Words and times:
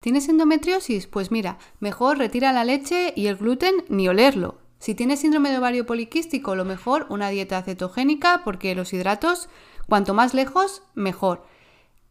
¿Tienes 0.00 0.28
endometriosis? 0.28 1.08
Pues 1.08 1.32
mira, 1.32 1.58
mejor 1.80 2.18
retira 2.18 2.52
la 2.52 2.64
leche 2.64 3.12
y 3.16 3.26
el 3.26 3.36
gluten 3.36 3.74
ni 3.88 4.08
olerlo. 4.08 4.58
Si 4.78 4.94
tienes 4.94 5.20
síndrome 5.20 5.50
de 5.50 5.58
ovario 5.58 5.86
poliquístico, 5.86 6.54
lo 6.54 6.64
mejor 6.64 7.06
una 7.08 7.30
dieta 7.30 7.60
cetogénica 7.62 8.42
porque 8.44 8.76
los 8.76 8.92
hidratos, 8.92 9.48
cuanto 9.88 10.14
más 10.14 10.34
lejos, 10.34 10.82
mejor. 10.94 11.44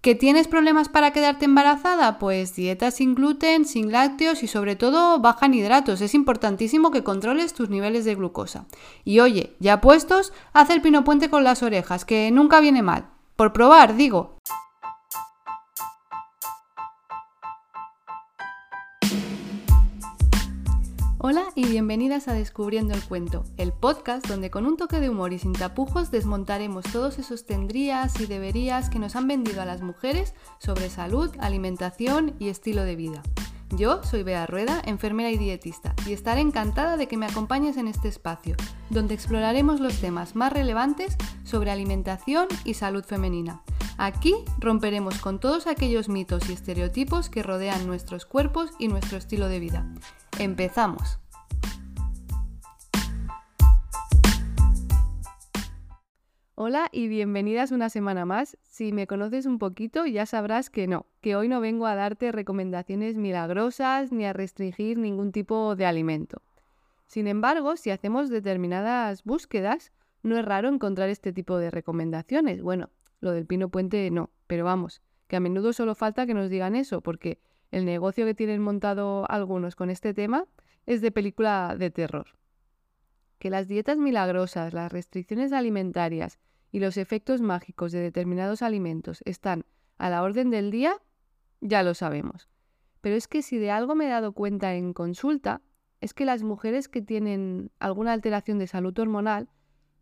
¿Que 0.01 0.15
tienes 0.15 0.49
problemas 0.49 0.89
para 0.89 1.11
quedarte 1.11 1.45
embarazada? 1.45 2.19
Pues 2.19 2.55
dieta 2.55 2.91
sin 2.91 3.15
gluten, 3.15 3.65
sin 3.65 3.91
lácteos 3.91 4.43
y 4.43 4.47
sobre 4.47 4.75
todo 4.75 5.19
baja 5.19 5.45
en 5.45 5.53
hidratos. 5.53 6.01
Es 6.01 6.13
importantísimo 6.13 6.91
que 6.91 7.05
controles 7.05 7.53
tus 7.53 7.69
niveles 7.69 8.03
de 8.03 8.15
glucosa. 8.15 8.65
Y 9.05 9.21
oye, 9.21 9.55
ya 9.59 9.79
puestos, 9.79 10.33
haz 10.51 10.69
el 10.71 10.81
pino 10.81 11.05
puente 11.05 11.29
con 11.29 11.45
las 11.45 11.63
orejas, 11.63 12.03
que 12.03 12.29
nunca 12.31 12.59
viene 12.59 12.83
mal. 12.83 13.07
Por 13.37 13.53
probar, 13.53 13.95
digo. 13.95 14.35
Hola 21.19 21.45
y 21.55 21.65
bienvenidas 21.65 22.27
a 22.27 22.33
Descubriendo 22.33 22.93
el 22.93 23.01
Cuento, 23.01 23.43
el 23.57 23.73
podcast 23.73 24.27
donde 24.27 24.51
con 24.51 24.67
un 24.67 24.77
toque 24.77 24.99
de 24.99 25.09
humor 25.09 25.33
y 25.33 25.39
sin 25.39 25.51
tapujos 25.51 26.11
desmontaremos 26.11 26.85
todos 26.91 27.17
esos 27.17 27.47
tendrías 27.47 28.21
y 28.21 28.27
deberías 28.27 28.91
que 28.91 28.99
nos 28.99 29.15
han 29.15 29.27
vendido 29.27 29.63
a 29.63 29.65
las 29.65 29.81
mujeres 29.81 30.35
sobre 30.59 30.91
salud, 30.91 31.31
alimentación 31.39 32.35
y 32.37 32.49
estilo 32.49 32.83
de 32.83 32.95
vida. 32.95 33.23
Yo 33.71 34.03
soy 34.03 34.21
Bea 34.21 34.45
Rueda, 34.45 34.79
enfermera 34.85 35.31
y 35.31 35.39
dietista, 35.39 35.95
y 36.05 36.13
estaré 36.13 36.41
encantada 36.41 36.97
de 36.97 37.07
que 37.07 37.17
me 37.17 37.25
acompañes 37.25 37.77
en 37.77 37.87
este 37.87 38.09
espacio, 38.09 38.55
donde 38.91 39.15
exploraremos 39.15 39.79
los 39.79 39.99
temas 39.99 40.35
más 40.35 40.53
relevantes 40.53 41.17
sobre 41.43 41.71
alimentación 41.71 42.47
y 42.63 42.75
salud 42.75 43.03
femenina. 43.03 43.63
Aquí 43.97 44.35
romperemos 44.59 45.17
con 45.17 45.39
todos 45.39 45.65
aquellos 45.65 46.09
mitos 46.09 46.47
y 46.47 46.53
estereotipos 46.53 47.31
que 47.31 47.41
rodean 47.41 47.87
nuestros 47.87 48.27
cuerpos 48.27 48.69
y 48.77 48.87
nuestro 48.87 49.17
estilo 49.17 49.47
de 49.49 49.59
vida. 49.59 49.87
Empezamos. 50.39 51.19
Hola 56.53 56.89
y 56.91 57.07
bienvenidas 57.07 57.71
una 57.71 57.89
semana 57.89 58.25
más. 58.25 58.55
Si 58.61 58.91
me 58.91 59.07
conoces 59.07 59.47
un 59.47 59.57
poquito 59.57 60.05
ya 60.05 60.27
sabrás 60.27 60.69
que 60.69 60.87
no, 60.87 61.07
que 61.21 61.35
hoy 61.35 61.47
no 61.47 61.59
vengo 61.59 61.87
a 61.87 61.95
darte 61.95 62.31
recomendaciones 62.31 63.17
milagrosas 63.17 64.11
ni 64.11 64.25
a 64.25 64.33
restringir 64.33 64.99
ningún 64.99 65.31
tipo 65.31 65.75
de 65.75 65.87
alimento. 65.87 66.43
Sin 67.07 67.27
embargo, 67.27 67.75
si 67.75 67.89
hacemos 67.89 68.29
determinadas 68.29 69.23
búsquedas, 69.23 69.91
no 70.21 70.37
es 70.37 70.45
raro 70.45 70.69
encontrar 70.69 71.09
este 71.09 71.33
tipo 71.33 71.57
de 71.57 71.71
recomendaciones. 71.71 72.61
Bueno, 72.61 72.89
lo 73.21 73.31
del 73.31 73.47
pino 73.47 73.69
puente 73.69 74.11
no, 74.11 74.29
pero 74.45 74.65
vamos, 74.65 75.01
que 75.27 75.37
a 75.37 75.39
menudo 75.39 75.73
solo 75.73 75.95
falta 75.95 76.27
que 76.27 76.35
nos 76.35 76.49
digan 76.51 76.75
eso, 76.75 77.01
porque 77.01 77.39
el 77.71 77.85
negocio 77.85 78.25
que 78.25 78.33
tienen 78.33 78.61
montado 78.61 79.29
algunos 79.29 79.75
con 79.75 79.89
este 79.89 80.13
tema 80.13 80.45
es 80.85 81.01
de 81.01 81.11
película 81.11 81.75
de 81.77 81.91
terror. 81.91 82.27
Que 83.39 83.49
las 83.49 83.67
dietas 83.67 83.97
milagrosas, 83.97 84.73
las 84.73 84.91
restricciones 84.91 85.51
alimentarias 85.53 86.39
y 86.71 86.79
los 86.79 86.97
efectos 86.97 87.41
mágicos 87.41 87.91
de 87.91 87.99
determinados 87.99 88.61
alimentos 88.61 89.21
están 89.25 89.65
a 89.97 90.09
la 90.09 90.23
orden 90.23 90.49
del 90.49 90.71
día, 90.71 90.95
ya 91.61 91.83
lo 91.83 91.93
sabemos. 91.93 92.49
Pero 93.01 93.15
es 93.15 93.27
que 93.27 93.41
si 93.41 93.57
de 93.57 93.71
algo 93.71 93.95
me 93.95 94.05
he 94.05 94.09
dado 94.09 94.31
cuenta 94.31 94.75
en 94.75 94.93
consulta, 94.93 95.61
es 96.01 96.13
que 96.13 96.25
las 96.25 96.43
mujeres 96.43 96.87
que 96.87 97.01
tienen 97.01 97.71
alguna 97.79 98.13
alteración 98.13 98.59
de 98.59 98.67
salud 98.67 98.97
hormonal 98.97 99.49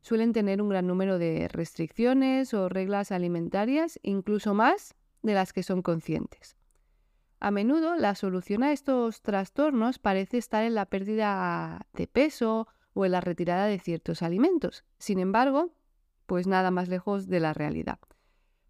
suelen 0.02 0.34
tener 0.34 0.62
un 0.62 0.70
gran 0.70 0.88
número 0.88 1.18
de 1.18 1.48
restricciones 1.48 2.54
o 2.54 2.70
reglas 2.70 3.12
alimentarias, 3.12 4.00
incluso 4.04 4.54
más 4.54 4.96
de 5.24 5.34
las 5.34 5.52
que 5.52 5.64
son 5.64 5.82
conscientes. 5.82 6.56
A 7.46 7.52
menudo 7.52 7.96
la 7.96 8.16
solución 8.16 8.64
a 8.64 8.72
estos 8.72 9.22
trastornos 9.22 10.00
parece 10.00 10.40
estar 10.40 10.64
en 10.64 10.74
la 10.74 10.88
pérdida 10.88 11.86
de 11.94 12.08
peso 12.08 12.68
o 12.96 13.06
en 13.06 13.12
la 13.12 13.22
retirada 13.22 13.68
de 13.68 13.78
ciertos 13.78 14.24
alimentos. 14.24 14.84
Sin 14.98 15.20
embargo, 15.20 15.70
pues 16.26 16.48
nada 16.48 16.72
más 16.72 16.90
lejos 16.90 17.28
de 17.28 17.40
la 17.40 17.54
realidad. 17.54 18.00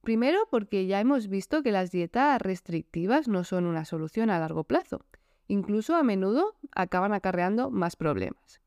Primero 0.01 0.39
porque 0.51 0.87
ya 0.87 0.99
hemos 0.99 1.29
visto 1.29 1.63
que 1.63 1.71
las 1.71 1.89
dietas 1.89 2.41
restrictivas 2.41 3.29
no 3.29 3.45
son 3.45 3.65
una 3.65 3.85
solución 3.85 4.29
a 4.29 4.39
largo 4.39 4.65
plazo. 4.65 5.05
Incluso 5.47 5.95
a 5.95 6.03
menudo 6.03 6.57
acaban 6.73 7.13
acarreando 7.13 7.71
más 7.71 7.95
problemas. 7.95 8.59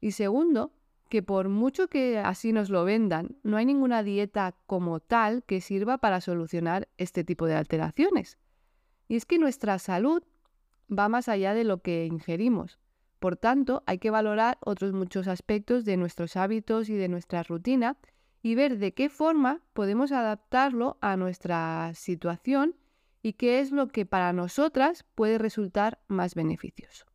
Y 0.00 0.12
segundo, 0.12 0.70
que 1.08 1.24
por 1.24 1.48
mucho 1.48 1.88
que 1.88 2.18
así 2.18 2.52
nos 2.52 2.70
lo 2.70 2.84
vendan, 2.84 3.38
no 3.42 3.56
hay 3.56 3.66
ninguna 3.66 4.04
dieta 4.04 4.54
como 4.66 5.00
tal 5.00 5.42
que 5.42 5.60
sirva 5.60 5.98
para 5.98 6.20
solucionar 6.20 6.86
este 6.96 7.24
tipo 7.24 7.46
de 7.46 7.56
alteraciones. 7.56 8.38
Y 9.08 9.16
es 9.16 9.24
que 9.24 9.38
nuestra 9.38 9.78
salud 9.78 10.22
va 10.90 11.08
más 11.08 11.28
allá 11.28 11.54
de 11.54 11.64
lo 11.64 11.82
que 11.82 12.06
ingerimos. 12.06 12.78
Por 13.18 13.36
tanto, 13.36 13.82
hay 13.86 13.98
que 13.98 14.10
valorar 14.10 14.58
otros 14.60 14.92
muchos 14.92 15.26
aspectos 15.26 15.84
de 15.84 15.96
nuestros 15.96 16.36
hábitos 16.36 16.88
y 16.88 16.94
de 16.94 17.08
nuestra 17.08 17.42
rutina 17.42 17.96
y 18.42 18.54
ver 18.54 18.78
de 18.78 18.94
qué 18.94 19.08
forma 19.08 19.60
podemos 19.72 20.12
adaptarlo 20.12 20.98
a 21.00 21.16
nuestra 21.16 21.92
situación 21.94 22.76
y 23.22 23.32
qué 23.32 23.60
es 23.60 23.72
lo 23.72 23.88
que 23.88 24.06
para 24.06 24.32
nosotras 24.32 25.04
puede 25.14 25.38
resultar 25.38 26.00
más 26.06 26.34
beneficioso. 26.34 27.06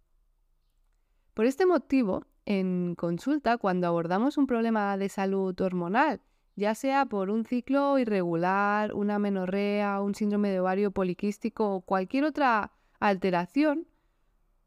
Por 1.34 1.46
este 1.46 1.66
motivo, 1.66 2.26
en 2.46 2.96
consulta, 2.96 3.58
cuando 3.58 3.88
abordamos 3.88 4.38
un 4.38 4.48
problema 4.48 4.98
de 4.98 5.08
salud 5.08 5.60
hormonal 5.62 6.22
ya 6.56 6.76
sea 6.76 7.06
por 7.06 7.30
un 7.30 7.46
ciclo 7.46 7.98
irregular, 7.98 8.94
una 8.94 9.20
menorrea, 9.20 10.02
un 10.02 10.16
síndrome 10.16 10.50
de 10.50 10.60
ovario 10.60 10.92
poliquístico 10.92 11.76
o 11.76 11.82
cualquier 11.82 12.26
otra 12.26 12.72
alteración, 13.00 13.88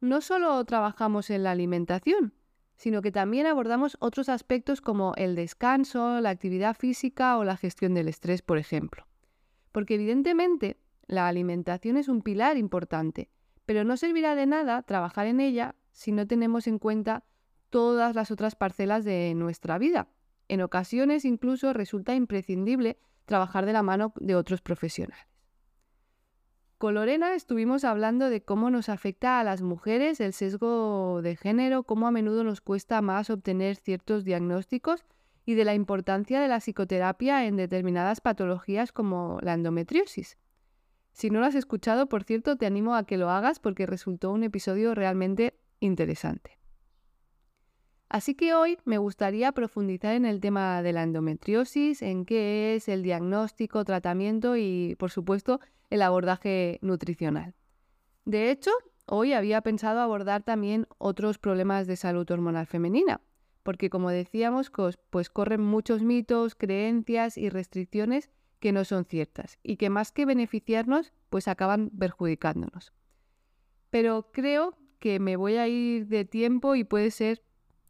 no 0.00 0.20
solo 0.20 0.64
trabajamos 0.64 1.30
en 1.30 1.44
la 1.44 1.52
alimentación, 1.52 2.34
sino 2.76 3.02
que 3.02 3.12
también 3.12 3.46
abordamos 3.46 3.96
otros 4.00 4.28
aspectos 4.28 4.80
como 4.80 5.14
el 5.16 5.34
descanso, 5.34 6.20
la 6.20 6.30
actividad 6.30 6.76
física 6.76 7.38
o 7.38 7.44
la 7.44 7.56
gestión 7.56 7.94
del 7.94 8.08
estrés, 8.08 8.42
por 8.42 8.58
ejemplo. 8.58 9.06
Porque 9.72 9.94
evidentemente 9.94 10.78
la 11.06 11.28
alimentación 11.28 11.96
es 11.96 12.08
un 12.08 12.20
pilar 12.22 12.56
importante, 12.56 13.30
pero 13.64 13.84
no 13.84 13.96
servirá 13.96 14.34
de 14.34 14.46
nada 14.46 14.82
trabajar 14.82 15.26
en 15.26 15.40
ella 15.40 15.74
si 15.92 16.12
no 16.12 16.26
tenemos 16.26 16.66
en 16.66 16.78
cuenta 16.78 17.24
todas 17.70 18.14
las 18.14 18.30
otras 18.30 18.54
parcelas 18.54 19.04
de 19.04 19.32
nuestra 19.34 19.78
vida, 19.78 20.08
en 20.48 20.60
ocasiones 20.60 21.24
incluso 21.24 21.72
resulta 21.72 22.14
imprescindible 22.14 22.98
trabajar 23.24 23.66
de 23.66 23.72
la 23.72 23.82
mano 23.82 24.12
de 24.16 24.34
otros 24.34 24.62
profesionales. 24.62 25.26
Con 26.78 26.94
Lorena 26.94 27.34
estuvimos 27.34 27.84
hablando 27.84 28.28
de 28.28 28.42
cómo 28.42 28.70
nos 28.70 28.90
afecta 28.90 29.40
a 29.40 29.44
las 29.44 29.62
mujeres 29.62 30.20
el 30.20 30.34
sesgo 30.34 31.22
de 31.22 31.34
género, 31.34 31.84
cómo 31.84 32.06
a 32.06 32.10
menudo 32.10 32.44
nos 32.44 32.60
cuesta 32.60 33.00
más 33.00 33.30
obtener 33.30 33.76
ciertos 33.76 34.24
diagnósticos 34.24 35.06
y 35.46 35.54
de 35.54 35.64
la 35.64 35.74
importancia 35.74 36.38
de 36.38 36.48
la 36.48 36.60
psicoterapia 36.60 37.46
en 37.46 37.56
determinadas 37.56 38.20
patologías 38.20 38.92
como 38.92 39.38
la 39.40 39.54
endometriosis. 39.54 40.36
Si 41.12 41.30
no 41.30 41.40
lo 41.40 41.46
has 41.46 41.54
escuchado, 41.54 42.10
por 42.10 42.24
cierto, 42.24 42.56
te 42.56 42.66
animo 42.66 42.94
a 42.94 43.06
que 43.06 43.16
lo 43.16 43.30
hagas 43.30 43.58
porque 43.58 43.86
resultó 43.86 44.30
un 44.30 44.44
episodio 44.44 44.94
realmente 44.94 45.58
interesante. 45.80 46.55
Así 48.08 48.34
que 48.34 48.54
hoy 48.54 48.78
me 48.84 48.98
gustaría 48.98 49.52
profundizar 49.52 50.14
en 50.14 50.24
el 50.24 50.40
tema 50.40 50.82
de 50.82 50.92
la 50.92 51.02
endometriosis, 51.02 52.02
en 52.02 52.24
qué 52.24 52.76
es 52.76 52.88
el 52.88 53.02
diagnóstico, 53.02 53.84
tratamiento 53.84 54.56
y, 54.56 54.94
por 54.98 55.10
supuesto, 55.10 55.60
el 55.90 56.02
abordaje 56.02 56.78
nutricional. 56.82 57.54
De 58.24 58.50
hecho, 58.50 58.70
hoy 59.06 59.32
había 59.32 59.60
pensado 59.60 60.00
abordar 60.00 60.42
también 60.42 60.86
otros 60.98 61.38
problemas 61.38 61.86
de 61.86 61.96
salud 61.96 62.30
hormonal 62.30 62.66
femenina, 62.66 63.20
porque 63.62 63.90
como 63.90 64.10
decíamos, 64.10 64.70
pues 65.10 65.28
corren 65.28 65.60
muchos 65.60 66.02
mitos, 66.02 66.54
creencias 66.54 67.36
y 67.36 67.48
restricciones 67.48 68.30
que 68.60 68.72
no 68.72 68.84
son 68.84 69.04
ciertas 69.04 69.58
y 69.62 69.76
que 69.76 69.90
más 69.90 70.12
que 70.12 70.26
beneficiarnos, 70.26 71.12
pues 71.28 71.48
acaban 71.48 71.90
perjudicándonos. 71.90 72.92
Pero 73.90 74.30
creo 74.32 74.74
que 74.98 75.18
me 75.20 75.36
voy 75.36 75.56
a 75.56 75.68
ir 75.68 76.06
de 76.06 76.24
tiempo 76.24 76.74
y 76.74 76.84
puede 76.84 77.10
ser 77.10 77.42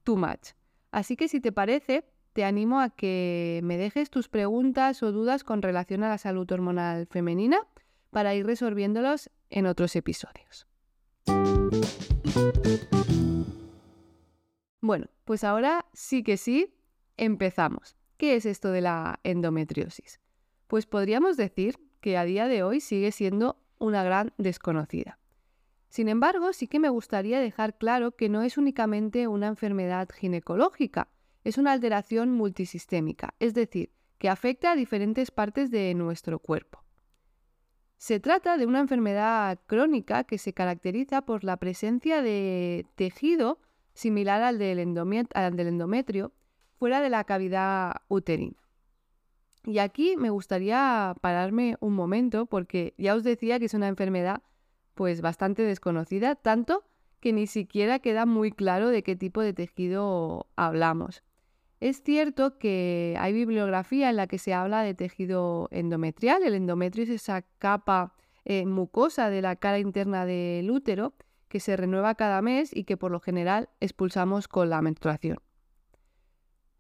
too 0.07 0.17
much. 0.17 0.55
Así 0.93 1.17
que 1.17 1.29
si 1.29 1.41
te 1.41 1.53
parece, 1.53 2.05
te 2.33 2.45
animo 2.45 2.81
a 2.81 2.91
que 2.91 3.61
me 3.65 3.77
dejes 3.77 4.09
tus 4.09 4.29
preguntas 4.29 5.03
o 5.03 5.13
dudas 5.13 5.45
con 5.45 5.61
relación 5.61 6.03
a 6.05 6.09
la 6.09 6.17
salud 6.17 6.51
hormonal 6.51 7.07
femenina 7.09 7.59
para 8.11 8.35
ir 8.35 8.47
resolviéndolos 8.47 9.31
en 9.51 9.67
otros 9.67 9.97
episodios. 9.97 10.67
Bueno, 14.81 15.09
pues 15.25 15.43
ahora 15.43 15.85
sí 15.93 16.23
que 16.23 16.37
sí, 16.37 16.73
empezamos. 17.17 17.97
¿Qué 18.17 18.37
es 18.37 18.47
esto 18.47 18.71
de 18.71 18.83
la 18.83 19.19
endometriosis? 19.25 20.21
Pues 20.69 20.87
podríamos 20.87 21.37
decir 21.37 21.79
que 22.01 22.17
a 22.17 22.25
día 22.25 22.47
de 22.47 22.63
hoy 22.63 22.81
sigue 22.81 23.11
siendo 23.11 23.59
una 23.79 24.05
gran 24.05 24.33
desconocida. 24.39 25.19
Sin 25.89 26.09
embargo, 26.09 26.53
sí 26.53 26.67
que 26.67 26.79
me 26.79 26.89
gustaría 26.89 27.41
dejar 27.41 27.79
claro 27.79 28.13
que 28.13 28.29
no 28.29 28.43
es 28.43 28.59
únicamente 28.59 29.29
una 29.29 29.47
enfermedad 29.47 30.09
ginecológica, 30.13 31.09
es 31.45 31.59
una 31.59 31.73
alteración 31.73 32.33
multisistémica, 32.33 33.35
es 33.39 33.55
decir, 33.55 33.93
que 34.19 34.29
afecta 34.29 34.73
a 34.73 34.77
diferentes 34.77 35.31
partes 35.31 35.71
de 35.71 35.95
nuestro 35.95 36.39
cuerpo. 36.39 36.83
Se 37.97 38.21
trata 38.21 38.59
de 38.59 38.67
una 38.67 38.81
enfermedad 38.81 39.59
crónica 39.67 40.25
que 40.25 40.39
se 40.39 40.53
caracteriza 40.53 41.23
por 41.23 41.45
la 41.45 41.57
presencia 41.57 42.21
de 42.21 42.87
tejido 42.95 43.61
similar 43.95 44.43
al 44.43 44.59
del, 44.59 44.79
endometrio 44.79 46.33
fuera 46.79 47.01
de 47.01 47.09
la 47.09 47.25
cavidad 47.25 48.03
uterina. 48.09 48.57
Y 49.65 49.79
aquí 49.79 50.17
me 50.17 50.31
gustaría 50.31 51.17
pararme 51.21 51.77
un 51.81 51.95
momento 51.95 52.47
porque 52.47 52.95
ya 52.99 53.15
os 53.15 53.25
decía 53.25 53.59
que 53.59 53.65
es 53.65 53.75
una 53.75 53.89
enfermedad 53.89 54.43
pues 54.97 55.21
bastante 55.21 55.63
desconocida, 55.63 56.35
tanto 56.35 56.83
que 57.21 57.33
ni 57.33 57.47
siquiera 57.47 57.99
queda 57.99 58.27
muy 58.27 58.51
claro 58.51 58.89
de 58.89 59.03
qué 59.03 59.15
tipo 59.15 59.43
de 59.43 59.53
tejido 59.53 60.49
hablamos. 60.57 61.23
Es 61.81 62.03
cierto 62.03 62.59
que 62.59 63.15
hay 63.19 63.35
bibliografía 63.35 64.09
en 64.09 64.17
la 64.17 64.27
que 64.27 64.39
se 64.39 64.55
habla 64.55 64.83
de 64.83 64.95
tejido 64.95 65.69
endometrial. 65.71 66.43
El 66.43 66.55
endometrio 66.55 67.05
es 67.05 67.11
esa 67.11 67.43
capa 67.59 68.15
eh, 68.47 68.65
mucosa 68.65 69.29
de 69.29 69.43
la 69.43 69.57
cara 69.57 69.79
interna 69.79 70.25
del 70.25 70.71
útero 70.71 71.13
que 71.49 71.61
se 71.61 71.77
renueva 71.77 72.15
cada 72.15 72.41
mes 72.41 72.75
y 72.75 72.85
que 72.85 72.97
por 72.97 73.11
lo 73.11 73.21
general 73.21 73.69
expulsamos 73.81 74.49
con 74.49 74.71
la 74.71 74.81
menstruación. 74.81 75.39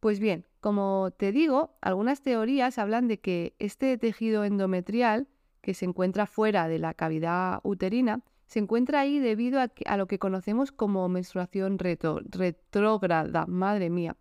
Pues 0.00 0.20
bien, 0.20 0.46
como 0.60 1.10
te 1.18 1.32
digo, 1.32 1.76
algunas 1.82 2.22
teorías 2.22 2.78
hablan 2.78 3.08
de 3.08 3.20
que 3.20 3.54
este 3.58 3.98
tejido 3.98 4.44
endometrial 4.44 5.28
que 5.66 5.74
se 5.74 5.84
encuentra 5.84 6.26
fuera 6.26 6.68
de 6.68 6.78
la 6.78 6.94
cavidad 6.94 7.58
uterina 7.64 8.22
se 8.46 8.60
encuentra 8.60 9.00
ahí 9.00 9.18
debido 9.18 9.58
a, 9.60 9.96
lo 9.96 10.06
que 10.06 10.20
conocemos 10.20 10.70
como 10.70 11.08
menstruación 11.08 11.80
retrógrada. 11.80 13.46
Madre 13.46 13.90
mía, 13.90 14.16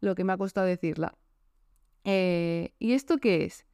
lo 0.00 0.14
que 0.14 0.24
me 0.24 0.32
ha 0.32 0.38
costado 0.38 0.66
decirla. 0.66 1.14
Eh, 2.04 2.72
¿Y 2.78 2.94
esto 2.94 3.18
qué 3.18 3.44
es? 3.44 3.66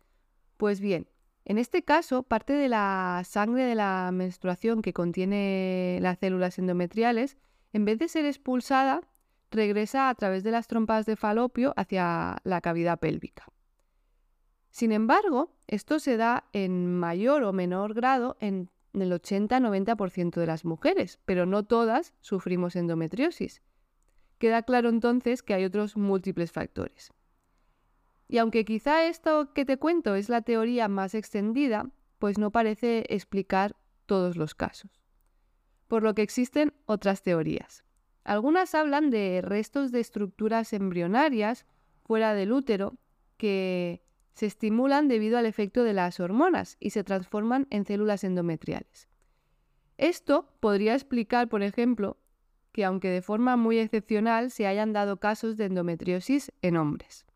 Pues 0.56 0.80
bien, 0.80 1.06
en 1.44 1.58
este 1.58 1.84
caso, 1.84 2.24
parte 2.24 2.54
de 2.54 2.69
la 2.69 3.22
sangre 3.25 3.66
de 3.66 3.76
la 3.76 4.10
menstruación 4.12 4.82
que 4.82 4.92
contiene 4.92 6.00
las 6.02 6.18
células 6.18 6.58
endometriales, 6.58 7.36
en 7.72 7.84
vez 7.84 8.00
de 8.00 8.08
ser 8.08 8.25
expulsada, 8.25 9.02
regresa 9.52 10.08
a 10.08 10.14
través 10.16 10.42
de 10.42 10.50
las 10.50 10.66
trompas 10.66 11.06
de 11.06 11.14
falopio 11.14 11.72
hacia 11.76 12.38
la 12.42 12.60
cavidad 12.60 12.98
pélvica. 12.98 13.51
Sin 14.72 14.90
embargo, 14.90 15.54
esto 15.66 15.98
se 15.98 16.16
da 16.16 16.48
en 16.54 16.98
mayor 16.98 17.42
o 17.42 17.52
menor 17.52 17.92
grado 17.92 18.38
en 18.40 18.70
el 18.94 19.12
80-90% 19.12 20.40
de 20.40 20.46
las 20.46 20.64
mujeres, 20.64 21.20
pero 21.26 21.44
no 21.44 21.62
todas 21.62 22.14
sufrimos 22.22 22.74
endometriosis. 22.74 23.60
Queda 24.38 24.62
claro 24.62 24.88
entonces 24.88 25.42
que 25.42 25.52
hay 25.52 25.66
otros 25.66 25.98
múltiples 25.98 26.52
factores. 26.52 27.12
Y 28.28 28.38
aunque 28.38 28.64
quizá 28.64 29.06
esto 29.06 29.52
que 29.52 29.66
te 29.66 29.76
cuento 29.76 30.14
es 30.14 30.30
la 30.30 30.40
teoría 30.40 30.88
más 30.88 31.14
extendida, 31.14 31.90
pues 32.18 32.38
no 32.38 32.50
parece 32.50 33.04
explicar 33.10 33.76
todos 34.06 34.38
los 34.38 34.54
casos. 34.54 35.02
Por 35.86 36.02
lo 36.02 36.14
que 36.14 36.22
existen 36.22 36.72
otras 36.86 37.22
teorías. 37.22 37.84
Algunas 38.25 38.75
hablan 38.75 39.10
de 39.10 39.42
restos 39.42 39.92
de 39.92 40.00
estructuras 40.00 40.72
embrionarias 40.72 41.66
fuera 42.04 42.32
del 42.32 42.52
útero 42.52 42.96
que 43.36 44.02
se 44.34 44.46
estimulan 44.46 45.08
debido 45.08 45.38
al 45.38 45.46
efecto 45.46 45.84
de 45.84 45.93
las 45.93 46.20
hormonas 46.20 46.76
y 46.81 46.90
se 46.90 47.05
transforman 47.05 47.67
en 47.70 47.84
células 47.84 48.25
endometriales. 48.25 49.08
Esto 49.99 50.49
podría 50.61 50.94
explicar, 50.94 51.49
por 51.49 51.62
ejemplo, 51.62 52.19
que 52.73 52.84
aunque 52.84 53.08
de 53.08 53.23
forma 53.23 53.56
muy 53.56 53.79
excepcional 53.79 54.50
se 54.50 54.67
hayan 54.67 54.93
dado 54.93 55.19
casos 55.19 55.56
de 55.56 55.67
endometriosis 55.67 56.52
en 56.62 56.76
hombres. 56.76 57.26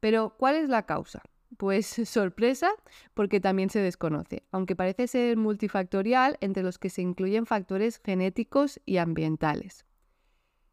Pero, 0.00 0.34
¿cuál 0.36 0.56
es 0.56 0.68
la 0.68 0.84
causa? 0.86 1.22
Pues 1.58 1.86
sorpresa, 2.08 2.70
porque 3.14 3.38
también 3.38 3.70
se 3.70 3.80
desconoce, 3.80 4.44
aunque 4.50 4.74
parece 4.74 5.06
ser 5.06 5.36
multifactorial 5.36 6.38
entre 6.40 6.62
los 6.62 6.78
que 6.78 6.90
se 6.90 7.02
incluyen 7.02 7.46
factores 7.46 8.00
genéticos 8.02 8.80
y 8.84 8.96
ambientales. 8.96 9.84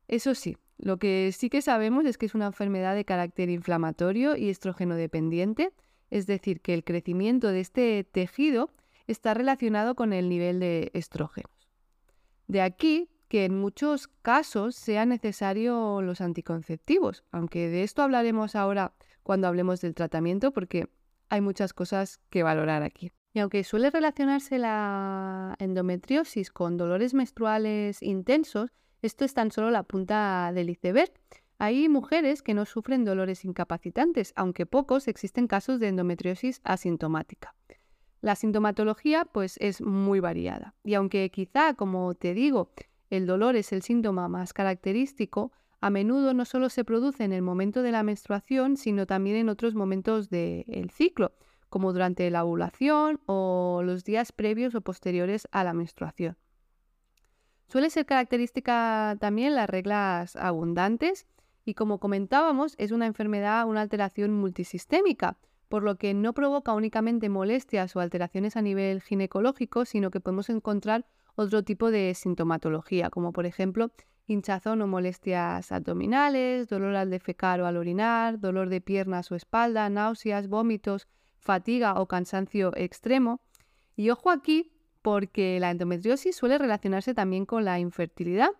Eso 0.07 0.33
sí, 0.33 0.57
lo 0.79 0.97
que 0.97 1.31
sí 1.33 1.49
que 1.49 1.61
sabemos 1.61 2.05
es 2.05 2.17
que 2.17 2.25
es 2.25 2.35
una 2.35 2.47
enfermedad 2.47 2.95
de 2.95 3.03
carácter 3.03 3.49
inflamatorio 3.49 4.37
y 4.37 4.49
estrógeno 4.49 4.95
dependiente, 4.95 5.73
es 6.09 6.25
decir, 6.25 6.61
que 6.61 6.73
el 6.73 6.85
crecimiento 6.85 7.49
de 7.49 7.59
este 7.59 8.05
tejido 8.05 8.71
está 9.05 9.33
relacionado 9.33 9.95
con 9.95 10.13
el 10.13 10.29
nivel 10.29 10.59
de 10.61 10.89
estrógenos. 10.93 11.51
De 12.47 12.61
aquí 12.61 13.09
que 13.27 13.45
en 13.45 13.59
muchos 13.59 14.07
casos 14.07 14.75
sea 14.75 15.05
necesario 15.05 16.01
los 16.01 16.21
anticonceptivos, 16.21 17.23
aunque 17.31 17.67
de 17.67 17.83
esto 17.83 18.01
hablaremos 18.01 18.55
ahora 18.55 18.93
cuando 19.21 19.47
hablemos 19.47 19.81
del 19.81 19.93
tratamiento 19.93 20.51
porque 20.51 20.87
hay 21.27 21.41
muchas 21.41 21.73
cosas 21.73 22.19
que 22.29 22.41
valorar 22.41 22.83
aquí. 22.83 23.11
Y 23.33 23.39
aunque 23.39 23.63
suele 23.63 23.91
relacionarse 23.91 24.57
la 24.57 25.55
endometriosis 25.59 26.49
con 26.49 26.77
dolores 26.77 27.13
menstruales 27.13 28.01
intensos, 28.01 28.71
esto 29.01 29.25
es 29.25 29.33
tan 29.33 29.51
solo 29.51 29.71
la 29.71 29.83
punta 29.83 30.51
del 30.53 30.69
iceberg. 30.69 31.11
Hay 31.57 31.89
mujeres 31.89 32.41
que 32.41 32.53
no 32.53 32.65
sufren 32.65 33.05
dolores 33.05 33.43
incapacitantes, 33.45 34.33
aunque 34.35 34.65
pocos 34.65 35.07
existen 35.07 35.47
casos 35.47 35.79
de 35.79 35.89
endometriosis 35.89 36.61
asintomática. 36.63 37.55
La 38.21 38.35
sintomatología 38.35 39.25
pues 39.25 39.57
es 39.59 39.81
muy 39.81 40.19
variada 40.19 40.75
y 40.83 40.93
aunque 40.95 41.29
quizá, 41.31 41.73
como 41.75 42.13
te 42.15 42.33
digo, 42.33 42.71
el 43.09 43.25
dolor 43.25 43.55
es 43.55 43.71
el 43.71 43.81
síntoma 43.81 44.27
más 44.27 44.53
característico, 44.53 45.51
a 45.81 45.89
menudo 45.89 46.33
no 46.33 46.43
solo 46.43 46.69
se 46.69 46.83
produce 46.83 47.23
en 47.23 47.31
el 47.31 47.41
momento 47.41 47.81
de 47.81 47.91
la 47.91 48.03
menstruación, 48.03 48.75
sino 48.75 49.07
también 49.07 49.37
en 49.37 49.49
otros 49.49 49.75
momentos 49.75 50.29
del 50.29 50.91
ciclo, 50.91 51.31
como 51.69 51.93
durante 51.93 52.29
la 52.29 52.43
ovulación 52.43 53.21
o 53.25 53.81
los 53.83 54.03
días 54.03 54.33
previos 54.33 54.75
o 54.75 54.81
posteriores 54.81 55.47
a 55.51 55.63
la 55.63 55.73
menstruación. 55.73 56.37
Suele 57.69 57.91
ser 57.91 58.07
característica 58.07 59.15
también 59.19 59.53
las 59.53 59.69
reglas 59.69 60.35
abundantes 60.35 61.27
y 61.65 61.75
como 61.75 61.99
comentábamos 61.99 62.73
es 62.79 62.89
una 62.89 63.05
enfermedad, 63.05 63.67
una 63.67 63.81
alteración 63.81 64.33
multisistémica, 64.33 65.37
por 65.67 65.83
lo 65.83 65.95
que 65.95 66.15
no 66.15 66.33
provoca 66.33 66.73
únicamente 66.73 67.29
molestias 67.29 67.95
o 67.95 67.99
alteraciones 67.99 68.57
a 68.57 68.63
nivel 68.63 69.03
ginecológico, 69.03 69.85
sino 69.85 70.09
que 70.09 70.19
podemos 70.19 70.49
encontrar 70.49 71.05
otro 71.35 71.61
tipo 71.61 71.91
de 71.91 72.11
sintomatología, 72.15 73.11
como 73.11 73.33
por 73.33 73.45
ejemplo 73.45 73.91
hinchazón 74.25 74.81
o 74.81 74.87
molestias 74.87 75.71
abdominales, 75.71 76.69
dolor 76.69 76.95
al 76.95 77.11
defecar 77.11 77.61
o 77.61 77.67
al 77.67 77.77
orinar, 77.77 78.39
dolor 78.39 78.69
de 78.69 78.81
piernas 78.81 79.31
o 79.31 79.35
espalda, 79.35 79.87
náuseas, 79.91 80.47
vómitos, 80.47 81.07
fatiga 81.37 82.01
o 82.01 82.07
cansancio 82.07 82.75
extremo. 82.75 83.41
Y 83.95 84.09
ojo 84.09 84.31
aquí, 84.31 84.71
porque 85.01 85.59
la 85.59 85.71
endometriosis 85.71 86.35
suele 86.35 86.57
relacionarse 86.57 87.13
también 87.13 87.45
con 87.45 87.65
la 87.65 87.79
infertilidad, 87.79 88.51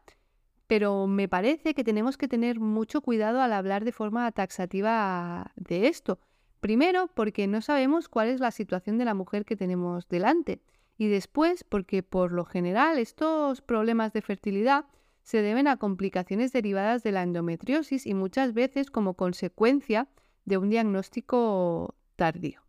pero 0.68 1.08
me 1.08 1.28
parece 1.28 1.74
que 1.74 1.84
tenemos 1.84 2.18
que 2.18 2.28
tener 2.28 2.60
mucho 2.60 3.02
cuidado 3.02 3.42
al 3.42 3.54
hablar 3.54 3.86
de 3.86 3.92
forma 3.92 4.32
taxativa 4.32 5.52
de 5.56 5.88
esto. 5.88 6.20
Primero, 6.60 7.10
porque 7.14 7.48
no 7.48 7.62
sabemos 7.62 8.10
cuál 8.10 8.30
es 8.30 8.40
la 8.40 8.52
situación 8.52 8.98
de 8.98 9.06
la 9.06 9.14
mujer 9.14 9.46
que 9.46 9.56
tenemos 9.56 10.08
delante. 10.10 10.62
Y 10.98 11.08
después, 11.08 11.64
porque 11.64 12.04
por 12.04 12.32
lo 12.34 12.46
general 12.46 13.00
estos 13.00 13.62
problemas 13.62 14.14
de 14.14 14.22
fertilidad 14.22 14.86
se 15.24 15.42
deben 15.42 15.68
a 15.68 15.78
complicaciones 15.78 16.52
derivadas 16.52 17.04
de 17.04 17.14
la 17.14 17.24
endometriosis 17.24 18.06
y 18.06 18.14
muchas 18.14 18.54
veces 18.54 18.92
como 18.92 19.14
consecuencia 19.14 20.08
de 20.46 20.58
un 20.58 20.70
diagnóstico 20.70 21.96
tardío. 22.16 22.69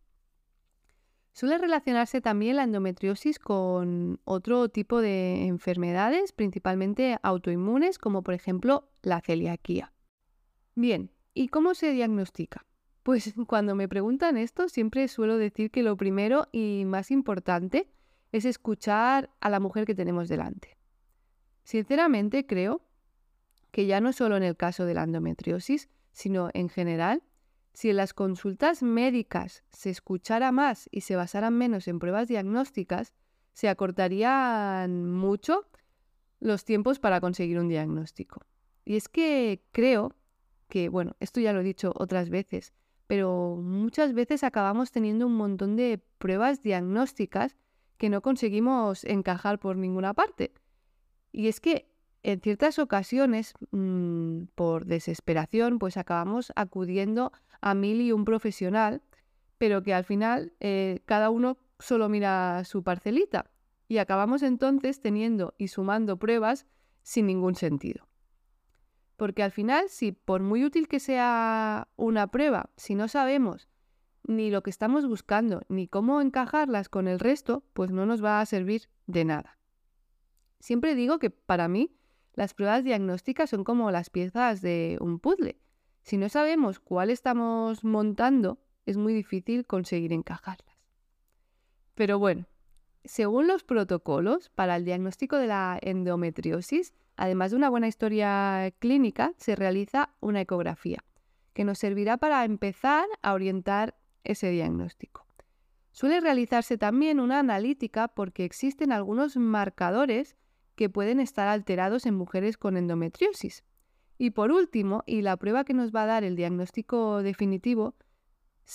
Suele 1.41 1.57
relacionarse 1.57 2.21
también 2.21 2.57
la 2.57 2.65
endometriosis 2.65 3.39
con 3.39 4.21
otro 4.25 4.69
tipo 4.69 5.01
de 5.01 5.47
enfermedades, 5.47 6.33
principalmente 6.33 7.17
autoinmunes, 7.23 7.99
como 7.99 8.23
por 8.23 8.35
ejemplo 8.35 8.91
la 9.01 9.23
celiaquía. 9.23 9.95
Bien, 10.75 11.11
¿y 11.33 11.49
cómo 11.49 11.73
se 11.73 11.93
diagnostica? 11.93 12.67
Pues 13.03 13.33
cuando 13.47 13.75
me 13.75 13.89
preguntan 13.89 14.37
esto, 14.37 14.69
siempre 14.69 15.09
suelo 15.09 15.39
decir 15.39 15.71
que 15.71 15.83
lo 15.83 15.97
primero 15.97 16.47
y 16.53 16.85
más 16.85 17.11
importante 17.11 17.89
es 18.33 18.45
escuchar 18.45 19.31
a 19.41 19.49
la 19.49 19.61
mujer 19.61 19.87
que 19.87 19.95
tenemos 19.95 20.29
delante. 20.29 20.77
Sinceramente 21.65 22.45
creo 22.45 22.83
que 23.71 23.87
ya 23.87 24.03
no 24.03 24.13
solo 24.13 24.37
en 24.37 24.43
el 24.43 24.59
caso 24.59 24.85
de 24.85 24.93
la 24.93 25.05
endometriosis, 25.05 25.89
sino 26.13 26.51
en 26.53 26.69
general, 26.69 27.23
si 27.81 27.89
en 27.89 27.97
las 27.97 28.13
consultas 28.13 28.83
médicas 28.83 29.65
se 29.71 29.89
escuchara 29.89 30.53
más 30.53 30.87
y 30.93 31.01
se 31.01 31.17
basaran 31.17 31.57
menos 31.57 31.89
en 31.89 31.99
pruebas 31.99 32.29
diagnósticas, 32.29 33.15
se 33.55 33.71
acortarían 33.71 35.11
mucho 35.11 35.65
los 36.41 36.67
tiempos 36.67 36.99
para 36.99 37.23
conseguir 37.23 37.59
un 37.59 37.69
diagnóstico. 37.69 38.43
Y 38.85 38.97
es 38.97 39.09
que 39.09 39.65
creo 39.73 40.15
que, 40.69 40.91
bueno, 40.91 41.17
esto 41.21 41.41
ya 41.41 41.55
lo 41.55 41.61
he 41.61 41.65
dicho 41.65 41.95
otras 41.97 42.29
veces, 42.29 42.75
pero 43.07 43.57
muchas 43.57 44.13
veces 44.13 44.45
acabamos 44.45 44.93
teniendo 44.93 45.27
un 45.27 45.37
montón 45.37 45.75
de 45.77 46.05
pruebas 46.19 46.63
diagnósticas 46.63 47.57
que 47.97 48.11
no 48.11 48.21
conseguimos 48.21 49.05
encajar 49.05 49.59
por 49.59 49.79
ninguna 49.79 50.13
parte. 50.13 50.53
Y 51.33 51.49
es 51.49 51.61
que 51.61 51.90
en 52.23 52.41
ciertas 52.41 52.79
ocasiones, 52.79 53.55
mm, 53.71 54.45
por 54.55 54.87
desesperación, 54.87 55.79
pues 55.79 55.97
acabamos 55.97 56.53
acudiendo 56.57 57.33
a 57.61 57.75
mil 57.75 58.01
y 58.01 58.13
un 58.13 58.25
profesional, 58.25 59.03
pero 59.59 59.83
que 59.83 59.95
al 59.95 60.05
final 60.05 60.53
eh, 60.61 61.01
cada 61.07 61.31
uno 61.31 61.59
solo 61.79 62.09
mira 62.09 62.65
su 62.65 62.83
parcelita 62.83 63.51
y 63.89 63.99
acabamos 63.99 64.43
entonces 64.43 65.01
teniendo 65.01 65.55
y 65.59 65.69
sumando 65.69 66.19
pruebas 66.19 66.67
sin 67.03 67.27
ningún 67.27 67.55
sentido. 67.55 68.07
Porque 69.17 69.43
al 69.43 69.51
final, 69.51 69.89
si 69.89 70.13
por 70.13 70.43
muy 70.43 70.65
útil 70.65 70.89
que 70.89 71.01
sea 71.01 71.89
una 71.97 72.29
prueba, 72.29 72.71
si 72.77 72.95
no 72.95 73.09
sabemos 73.09 73.69
ni 74.27 74.51
lo 74.51 74.63
que 74.63 74.71
estamos 74.71 75.07
buscando, 75.07 75.63
ni 75.69 75.89
cómo 75.89 76.21
encajarlas 76.21 76.89
con 76.89 77.09
el 77.09 77.19
resto, 77.19 77.65
pues 77.73 77.91
no 77.91 78.07
nos 78.07 78.25
va 78.25 78.41
a 78.41 78.47
servir 78.47 78.89
de 79.07 79.25
nada. 79.25 79.59
Siempre 80.61 80.95
digo 80.95 81.19
que 81.19 81.31
para 81.31 81.69
mí 81.69 81.91
las 82.35 82.55
pruebas 82.55 82.85
diagnósticas 82.85 83.51
son 83.51 83.65
como 83.65 83.91
las 83.91 84.11
piezas 84.11 84.63
de 84.63 84.99
un 85.01 85.19
puzzle. 85.19 85.61
Si 86.03 86.17
no 86.17 86.29
sabemos 86.29 86.81
cuál 86.81 87.11
estamos 87.11 87.85
montando, 87.85 88.59
es 88.87 88.97
muy 88.97 89.13
difícil 89.13 89.67
conseguir 89.67 90.13
encajarlas. 90.13 90.77
Pero 91.95 92.19
bueno, 92.19 92.47
según 93.05 93.47
los 93.47 93.65
protocolos 93.65 94.49
para 94.51 94.77
el 94.77 94.85
diagnóstico 94.85 95.37
de 95.37 95.47
la 95.47 95.79
endometriosis, 95.83 96.95
además 97.17 97.51
de 97.51 97.57
una 97.57 97.69
buena 97.69 97.89
historia 97.89 98.73
clínica, 98.79 99.33
se 99.37 99.57
realiza 99.57 100.11
una 100.21 100.41
ecografía, 100.41 101.05
que 101.53 101.65
nos 101.65 101.79
servirá 101.79 102.17
para 102.17 102.45
empezar 102.45 103.07
a 103.23 103.35
orientar 103.35 103.97
ese 104.25 104.51
diagnóstico. 104.51 105.27
Suele 105.93 106.21
realizarse 106.21 106.79
también 106.79 107.21
una 107.21 107.41
analítica 107.41 108.09
porque 108.09 108.45
existen 108.45 108.93
algunos 108.93 109.37
marcadores 109.37 110.37
que 110.81 110.89
pueden 110.89 111.21
estar 111.21 111.47
alterados 111.47 112.07
en 112.07 112.15
mujeres 112.15 112.57
con 112.57 112.79
endometriosis. 112.79 113.65
Y 114.17 114.31
por 114.31 114.51
último, 114.51 115.03
y 115.05 115.21
la 115.21 115.37
prueba 115.37 115.63
que 115.63 115.75
nos 115.75 115.95
va 115.95 116.05
a 116.05 116.07
dar 116.07 116.25
el 116.25 116.37
diagnóstico 116.37 117.23
definitivo, 117.23 117.97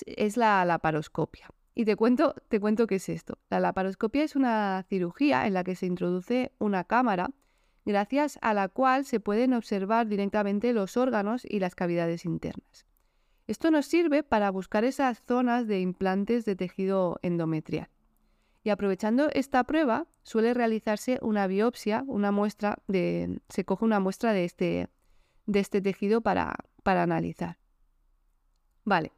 es 0.06 0.38
la 0.38 0.64
laparoscopia. 0.66 1.50
Y 1.74 1.84
te 1.86 1.96
cuento, 1.96 2.36
te 2.48 2.60
cuento 2.60 2.86
qué 2.86 2.98
es 2.98 3.10
esto. 3.10 3.40
La 3.50 3.60
laparoscopia 3.60 4.24
es 4.24 4.36
una 4.36 4.86
cirugía 4.88 5.48
en 5.48 5.56
la 5.56 5.64
que 5.64 5.74
se 5.74 5.88
introduce 5.88 6.52
una 6.60 6.84
cámara 6.84 7.32
gracias 7.86 8.38
a 8.44 8.54
la 8.54 8.68
cual 8.68 9.04
se 9.04 9.20
pueden 9.20 9.54
observar 9.54 10.08
directamente 10.08 10.74
los 10.74 10.98
órganos 10.98 11.44
y 11.44 11.58
las 11.58 11.74
cavidades 11.74 12.24
internas. 12.24 12.86
Esto 13.48 13.72
nos 13.72 13.88
sirve 13.88 14.22
para 14.22 14.52
buscar 14.52 14.84
esas 14.84 15.24
zonas 15.24 15.66
de 15.66 15.80
implantes 15.80 16.46
de 16.46 16.56
tejido 16.56 17.18
endometrial. 17.24 17.90
Y 18.66 18.72
aprovechando 18.72 19.30
esta 19.32 19.64
prueba, 19.64 20.08
suele 20.24 20.56
realizarse 20.56 21.20
una 21.22 21.46
biopsia, 21.46 22.04
una 22.08 22.32
muestra 22.32 22.80
de, 22.88 23.40
se 23.48 23.64
coge 23.64 23.86
una 23.86 24.00
muestra 24.00 24.34
de 24.34 24.44
este, 24.44 24.90
de 25.46 25.60
este 25.60 25.82
tejido 25.82 26.22
para, 26.22 26.56
para 26.82 27.04
analizar. 27.04 27.60
Vale, 28.84 29.12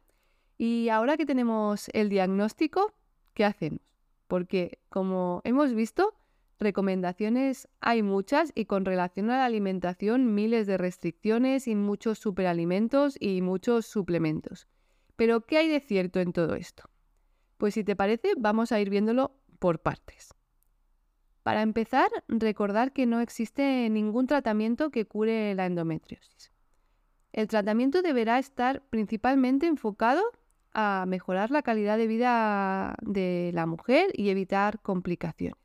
y 0.58 0.90
ahora 0.90 1.16
que 1.16 1.24
tenemos 1.24 1.88
el 1.94 2.10
diagnóstico, 2.10 2.92
¿qué 3.32 3.46
hacemos? 3.46 3.80
Porque 4.26 4.80
como 4.90 5.40
hemos 5.44 5.72
visto, 5.72 6.12
recomendaciones 6.58 7.68
hay 7.80 8.02
muchas 8.02 8.52
y 8.54 8.66
con 8.66 8.84
relación 8.84 9.30
a 9.30 9.38
la 9.38 9.46
alimentación 9.46 10.34
miles 10.34 10.66
de 10.66 10.76
restricciones 10.76 11.68
y 11.68 11.74
muchos 11.74 12.18
superalimentos 12.18 13.16
y 13.18 13.40
muchos 13.40 13.86
suplementos. 13.86 14.68
Pero 15.16 15.40
¿qué 15.40 15.56
hay 15.56 15.68
de 15.68 15.80
cierto 15.80 16.20
en 16.20 16.34
todo 16.34 16.54
esto? 16.54 16.90
Pues 17.58 17.74
si 17.74 17.84
te 17.84 17.96
parece, 17.96 18.32
vamos 18.38 18.72
a 18.72 18.80
ir 18.80 18.88
viéndolo 18.88 19.36
por 19.58 19.80
partes. 19.80 20.34
Para 21.42 21.62
empezar, 21.62 22.08
recordar 22.28 22.92
que 22.92 23.06
no 23.06 23.20
existe 23.20 23.88
ningún 23.90 24.26
tratamiento 24.26 24.90
que 24.90 25.06
cure 25.06 25.54
la 25.54 25.66
endometriosis. 25.66 26.52
El 27.32 27.48
tratamiento 27.48 28.00
deberá 28.02 28.38
estar 28.38 28.82
principalmente 28.90 29.66
enfocado 29.66 30.22
a 30.72 31.04
mejorar 31.08 31.50
la 31.50 31.62
calidad 31.62 31.98
de 31.98 32.06
vida 32.06 32.94
de 33.02 33.50
la 33.54 33.66
mujer 33.66 34.10
y 34.14 34.28
evitar 34.28 34.80
complicaciones. 34.80 35.58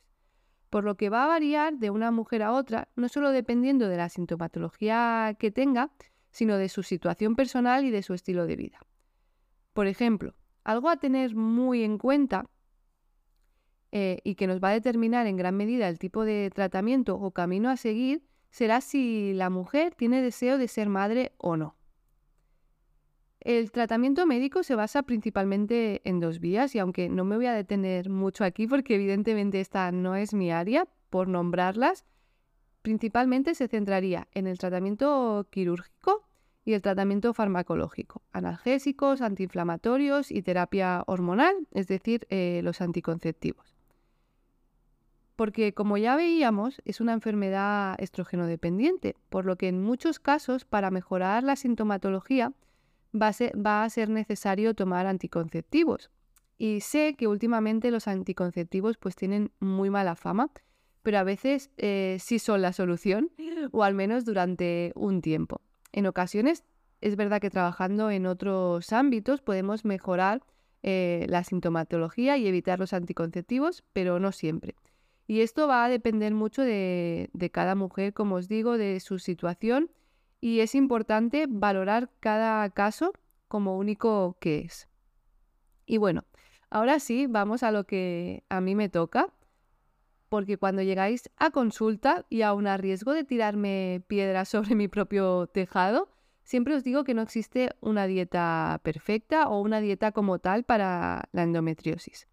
Por 0.69 0.85
lo 0.85 0.95
que 0.95 1.09
va 1.09 1.25
a 1.25 1.27
variar 1.27 1.77
de 1.77 1.91
una 1.91 2.09
mujer 2.09 2.41
a 2.41 2.53
otra, 2.53 2.87
no 2.95 3.07
solo 3.07 3.29
dependiendo 3.29 3.87
de 3.87 3.97
la 3.97 4.09
sintomatología 4.09 5.35
que 5.37 5.51
tenga, 5.51 5.91
sino 6.31 6.57
de 6.57 6.69
su 6.69 6.81
situación 6.81 7.35
personal 7.35 7.85
y 7.85 7.91
de 7.91 8.01
su 8.01 8.15
estilo 8.15 8.47
de 8.47 8.55
vida. 8.55 8.79
Por 9.73 9.85
ejemplo, 9.87 10.33
algo 10.63 10.89
a 10.89 10.97
tener 10.97 11.35
muy 11.35 11.83
en 11.83 11.97
cuenta 11.97 12.49
eh, 13.91 14.19
y 14.23 14.35
que 14.35 14.47
nos 14.47 14.59
va 14.59 14.69
a 14.69 14.73
determinar 14.73 15.27
en 15.27 15.37
gran 15.37 15.55
medida 15.55 15.87
el 15.87 15.99
tipo 15.99 16.25
de 16.25 16.49
tratamiento 16.53 17.15
o 17.15 17.31
camino 17.31 17.69
a 17.69 17.77
seguir 17.77 18.23
será 18.49 18.81
si 18.81 19.33
la 19.33 19.49
mujer 19.49 19.95
tiene 19.95 20.21
deseo 20.21 20.57
de 20.57 20.67
ser 20.67 20.89
madre 20.89 21.33
o 21.37 21.57
no. 21.57 21.75
El 23.39 23.71
tratamiento 23.71 24.25
médico 24.25 24.63
se 24.63 24.75
basa 24.75 25.03
principalmente 25.03 26.01
en 26.05 26.21
dos 26.21 26.39
vías 26.39 26.75
y 26.75 26.79
aunque 26.79 27.09
no 27.09 27.25
me 27.25 27.35
voy 27.35 27.47
a 27.47 27.53
detener 27.53 28.09
mucho 28.09 28.45
aquí 28.45 28.67
porque 28.67 28.95
evidentemente 28.95 29.59
esta 29.59 29.91
no 29.91 30.15
es 30.15 30.33
mi 30.33 30.49
área, 30.49 30.87
por 31.09 31.27
nombrarlas, 31.27 32.05
principalmente 32.81 33.53
se 33.53 33.67
centraría 33.67 34.27
en 34.33 34.47
el 34.47 34.57
tratamiento 34.57 35.45
quirúrgico 35.51 36.23
y 36.65 36.73
el 36.73 36.81
tratamiento 36.81 37.33
farmacológico, 37.33 38.21
analgésicos, 38.31 39.21
antiinflamatorios 39.21 40.31
y 40.31 40.41
terapia 40.41 41.03
hormonal, 41.07 41.55
es 41.71 41.87
decir, 41.87 42.25
eh, 42.29 42.61
los 42.63 42.81
anticonceptivos. 42.81 43.75
Porque 45.35 45.73
como 45.73 45.97
ya 45.97 46.15
veíamos, 46.15 46.81
es 46.85 47.01
una 47.01 47.13
enfermedad 47.13 47.95
estrógeno 47.99 48.45
dependiente, 48.45 49.15
por 49.29 49.45
lo 49.45 49.57
que 49.57 49.67
en 49.67 49.81
muchos 49.81 50.19
casos 50.19 50.63
para 50.63 50.91
mejorar 50.91 51.43
la 51.43 51.55
sintomatología 51.55 52.53
va 53.13 53.27
a, 53.83 53.89
ser, 53.89 54.09
necesario 54.09 54.73
tomar 54.73 55.05
anticonceptivos. 55.05 56.11
Y 56.57 56.81
sé 56.81 57.15
que 57.17 57.27
últimamente 57.27 57.91
los 57.91 58.07
anticonceptivos 58.07 58.97
pues 58.97 59.15
tienen 59.15 59.51
muy 59.59 59.89
mala 59.89 60.15
fama, 60.15 60.51
pero 61.01 61.17
a 61.17 61.23
veces 61.23 61.71
eh, 61.77 62.17
sí 62.19 62.39
son 62.39 62.61
la 62.61 62.71
solución, 62.71 63.31
o 63.71 63.83
al 63.83 63.95
menos 63.95 64.25
durante 64.25 64.93
un 64.95 65.21
tiempo. 65.21 65.61
En 65.93 66.05
ocasiones 66.05 66.65
es 66.99 67.15
verdad 67.15 67.39
que 67.39 67.49
trabajando 67.49 68.11
en 68.11 68.25
otros 68.25 68.91
ámbitos 68.91 69.41
podemos 69.41 69.85
mejorar 69.85 70.43
eh, 70.81 71.25
la 71.29 71.45
sintomatología 71.45 72.37
y 72.37 72.47
evitar 72.47 72.79
los 72.79 72.91
anticonceptivos, 72.91 73.85
pero 73.93 74.19
no 74.19 74.33
siempre. 74.33 74.75
Y 75.27 75.39
esto 75.39 75.69
va 75.69 75.85
a 75.85 75.89
depender 75.89 76.33
mucho 76.33 76.61
de 76.61 77.49
cada 77.53 77.75
mujer, 77.75 78.13
como 78.13 78.35
os 78.35 78.49
digo, 78.49 78.77
de 78.77 78.99
su 78.99 79.19
situación 79.19 79.89
y 80.43 80.59
es 80.59 80.75
importante 80.75 81.45
valorar 81.47 82.09
cada 82.19 82.69
caso 82.71 83.13
como 83.47 83.77
único 83.77 84.35
que 84.41 84.59
es. 84.59 84.89
Y 85.85 85.95
bueno, 85.95 86.25
ahora 86.69 86.99
sí, 86.99 87.27
vamos 87.27 87.63
a 87.63 87.71
lo 87.71 87.85
que 87.85 88.43
a 88.49 88.59
mí 88.59 88.75
me 88.75 88.89
toca, 88.89 89.29
porque 90.33 90.57
cuando 90.57 90.81
llegáis 90.81 91.29
a 91.37 91.51
consulta 91.51 92.25
y 92.27 92.41
aún 92.41 92.65
a 92.65 92.75
riesgo 92.75 93.13
de 93.13 93.23
tirarme 93.23 94.03
piedras 94.07 94.49
sobre 94.49 94.73
mi 94.73 94.87
propio 94.87 95.45
tejado, 95.45 96.09
siempre 96.43 96.73
os 96.73 96.83
digo 96.83 97.03
que 97.03 97.13
no 97.13 97.21
existe 97.21 97.69
una 97.81 98.07
dieta 98.07 98.81
perfecta 98.83 99.47
o 99.47 99.61
una 99.61 99.79
dieta 99.79 100.11
como 100.11 100.39
tal 100.39 100.63
para 100.63 101.29
la 101.33 101.43
endometriosis. 101.43 102.27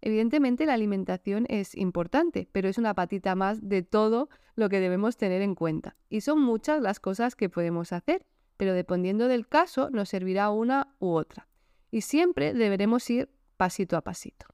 Evidentemente 0.00 0.64
la 0.64 0.72
alimentación 0.72 1.44
es 1.50 1.74
importante, 1.74 2.48
pero 2.52 2.70
es 2.70 2.78
una 2.78 2.94
patita 2.94 3.34
más 3.34 3.68
de 3.68 3.82
todo 3.82 4.30
lo 4.54 4.70
que 4.70 4.80
debemos 4.80 5.18
tener 5.18 5.42
en 5.42 5.54
cuenta. 5.54 5.98
Y 6.08 6.22
son 6.22 6.40
muchas 6.40 6.80
las 6.80 7.00
cosas 7.00 7.36
que 7.36 7.50
podemos 7.50 7.92
hacer, 7.92 8.24
pero 8.56 8.72
dependiendo 8.72 9.28
del 9.28 9.46
caso 9.46 9.90
nos 9.90 10.08
servirá 10.08 10.48
una 10.48 10.96
u 11.00 11.10
otra. 11.10 11.48
Y 11.90 12.00
siempre 12.00 12.54
deberemos 12.54 13.10
ir 13.10 13.28
pasito 13.58 13.98
a 13.98 14.00
pasito. 14.00 14.51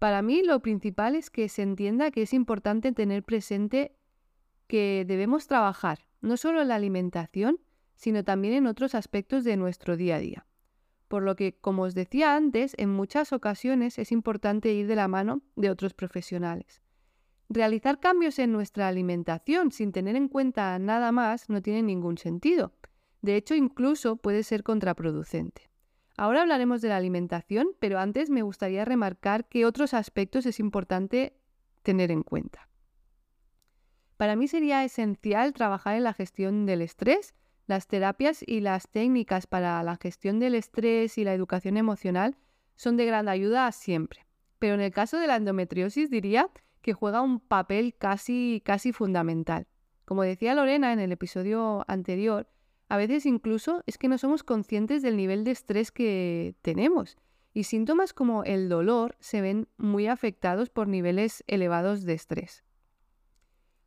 Para 0.00 0.20
mí 0.20 0.42
lo 0.42 0.58
principal 0.60 1.14
es 1.14 1.30
que 1.30 1.48
se 1.48 1.62
entienda 1.62 2.10
que 2.10 2.22
es 2.22 2.34
importante 2.34 2.90
tener 2.90 3.22
presente 3.22 3.94
que 4.66 5.04
debemos 5.06 5.46
trabajar 5.46 6.00
no 6.20 6.36
solo 6.36 6.60
en 6.60 6.68
la 6.68 6.74
alimentación, 6.74 7.60
sino 7.94 8.24
también 8.24 8.54
en 8.54 8.66
otros 8.66 8.96
aspectos 8.96 9.44
de 9.44 9.56
nuestro 9.56 9.96
día 9.96 10.16
a 10.16 10.18
día 10.18 10.46
por 11.10 11.24
lo 11.24 11.34
que, 11.34 11.58
como 11.58 11.82
os 11.82 11.96
decía 11.96 12.36
antes, 12.36 12.76
en 12.78 12.88
muchas 12.88 13.32
ocasiones 13.32 13.98
es 13.98 14.12
importante 14.12 14.72
ir 14.72 14.86
de 14.86 14.94
la 14.94 15.08
mano 15.08 15.42
de 15.56 15.68
otros 15.68 15.92
profesionales. 15.92 16.82
Realizar 17.48 17.98
cambios 17.98 18.38
en 18.38 18.52
nuestra 18.52 18.86
alimentación 18.86 19.72
sin 19.72 19.90
tener 19.90 20.14
en 20.14 20.28
cuenta 20.28 20.78
nada 20.78 21.10
más 21.10 21.50
no 21.50 21.62
tiene 21.62 21.82
ningún 21.82 22.16
sentido. 22.16 22.74
De 23.22 23.34
hecho, 23.34 23.56
incluso 23.56 24.18
puede 24.18 24.44
ser 24.44 24.62
contraproducente. 24.62 25.68
Ahora 26.20 26.42
hablaremos 26.42 26.82
de 26.82 26.90
la 26.90 26.98
alimentación, 26.98 27.68
pero 27.78 27.98
antes 27.98 28.28
me 28.28 28.42
gustaría 28.42 28.84
remarcar 28.84 29.48
qué 29.48 29.64
otros 29.64 29.94
aspectos 29.94 30.44
es 30.44 30.60
importante 30.60 31.40
tener 31.82 32.10
en 32.10 32.22
cuenta. 32.22 32.68
Para 34.18 34.36
mí 34.36 34.46
sería 34.46 34.84
esencial 34.84 35.54
trabajar 35.54 35.96
en 35.96 36.04
la 36.04 36.12
gestión 36.12 36.66
del 36.66 36.82
estrés 36.82 37.34
las 37.66 37.86
terapias 37.86 38.44
y 38.46 38.60
las 38.60 38.90
técnicas 38.90 39.46
para 39.46 39.82
la 39.82 39.96
gestión 39.96 40.40
del 40.40 40.56
estrés 40.56 41.16
y 41.16 41.24
la 41.24 41.32
educación 41.32 41.78
emocional 41.78 42.36
son 42.76 42.98
de 42.98 43.06
gran 43.06 43.26
ayuda 43.26 43.72
siempre. 43.72 44.26
Pero 44.58 44.74
en 44.74 44.82
el 44.82 44.90
caso 44.90 45.16
de 45.16 45.26
la 45.26 45.36
endometriosis 45.36 46.10
diría 46.10 46.50
que 46.82 46.92
juega 46.92 47.22
un 47.22 47.40
papel 47.40 47.94
casi, 47.96 48.60
casi 48.62 48.92
fundamental. 48.92 49.68
Como 50.04 50.22
decía 50.22 50.54
Lorena 50.54 50.92
en 50.92 50.98
el 50.98 51.12
episodio 51.12 51.82
anterior, 51.88 52.46
a 52.90 52.96
veces 52.96 53.24
incluso 53.24 53.84
es 53.86 53.98
que 53.98 54.08
no 54.08 54.18
somos 54.18 54.42
conscientes 54.42 55.00
del 55.00 55.16
nivel 55.16 55.44
de 55.44 55.52
estrés 55.52 55.92
que 55.92 56.56
tenemos. 56.60 57.16
y 57.52 57.64
síntomas 57.64 58.12
como 58.12 58.44
el 58.44 58.68
dolor 58.68 59.16
se 59.18 59.40
ven 59.40 59.66
muy 59.76 60.06
afectados 60.06 60.70
por 60.70 60.86
niveles 60.86 61.42
elevados 61.48 62.04
de 62.04 62.14
estrés. 62.14 62.62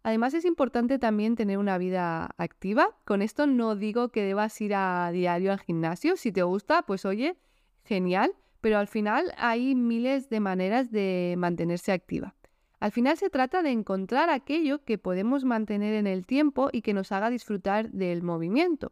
Además 0.04 0.34
es 0.34 0.44
importante 0.44 1.00
también 1.00 1.38
tener 1.38 1.58
una 1.58 1.78
vida 1.78 2.32
activa. 2.38 2.90
Con 3.06 3.22
esto 3.22 3.48
no 3.48 3.78
digo 3.78 4.10
que 4.10 4.24
debas 4.24 4.60
ir 4.60 4.76
a 4.76 5.10
diario 5.14 5.54
al 5.54 5.62
gimnasio. 5.62 6.18
Si 6.18 6.34
te 6.34 6.44
gusta, 6.44 6.82
pues 6.82 7.06
oye, 7.06 7.38
genial. 7.86 8.34
Pero 8.60 8.80
al 8.80 8.88
final 8.90 9.34
hay 9.38 9.76
miles 9.76 10.30
de 10.30 10.42
maneras 10.42 10.92
de 10.92 11.36
mantenerse 11.38 11.94
activa. 11.94 12.36
Al 12.84 12.92
final 12.92 13.16
se 13.16 13.30
trata 13.30 13.64
de 13.64 13.70
encontrar 13.70 14.30
aquello 14.30 14.84
que 14.84 14.98
podemos 14.98 15.46
mantener 15.46 15.94
en 15.94 16.06
el 16.06 16.26
tiempo 16.26 16.68
y 16.70 16.82
que 16.82 16.94
nos 16.94 17.14
haga 17.14 17.30
disfrutar 17.30 17.90
del 17.92 18.24
movimiento. 18.24 18.92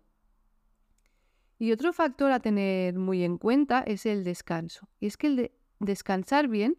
Y 1.60 1.74
otro 1.74 1.91
factor 1.91 2.31
a 2.31 2.39
tener 2.39 2.98
muy 2.98 3.21
en 3.25 3.38
cuenta 3.38 3.81
es 3.81 4.05
el 4.05 4.24
descanso. 4.24 4.88
Y 5.01 5.07
es 5.07 5.17
que 5.17 5.27
el 5.27 5.36
de 5.36 5.51
descansar 5.79 6.48
bien 6.48 6.77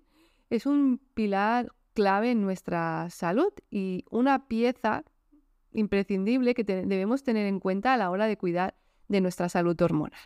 es 0.49 0.65
un 0.65 1.03
pilar 1.13 1.75
clave 1.93 2.31
en 2.31 2.41
nuestra 2.41 3.11
salud 3.11 3.53
y 3.71 4.07
una 4.11 4.49
pieza 4.49 5.05
imprescindible 5.71 6.55
que 6.55 6.65
debemos 6.65 7.25
tener 7.25 7.47
en 7.47 7.61
cuenta 7.61 7.93
a 7.93 7.99
la 7.99 8.09
hora 8.09 8.27
de 8.27 8.39
cuidar 8.39 8.75
de 9.09 9.21
nuestra 9.21 9.51
salud 9.51 9.79
hormonal. 9.83 10.19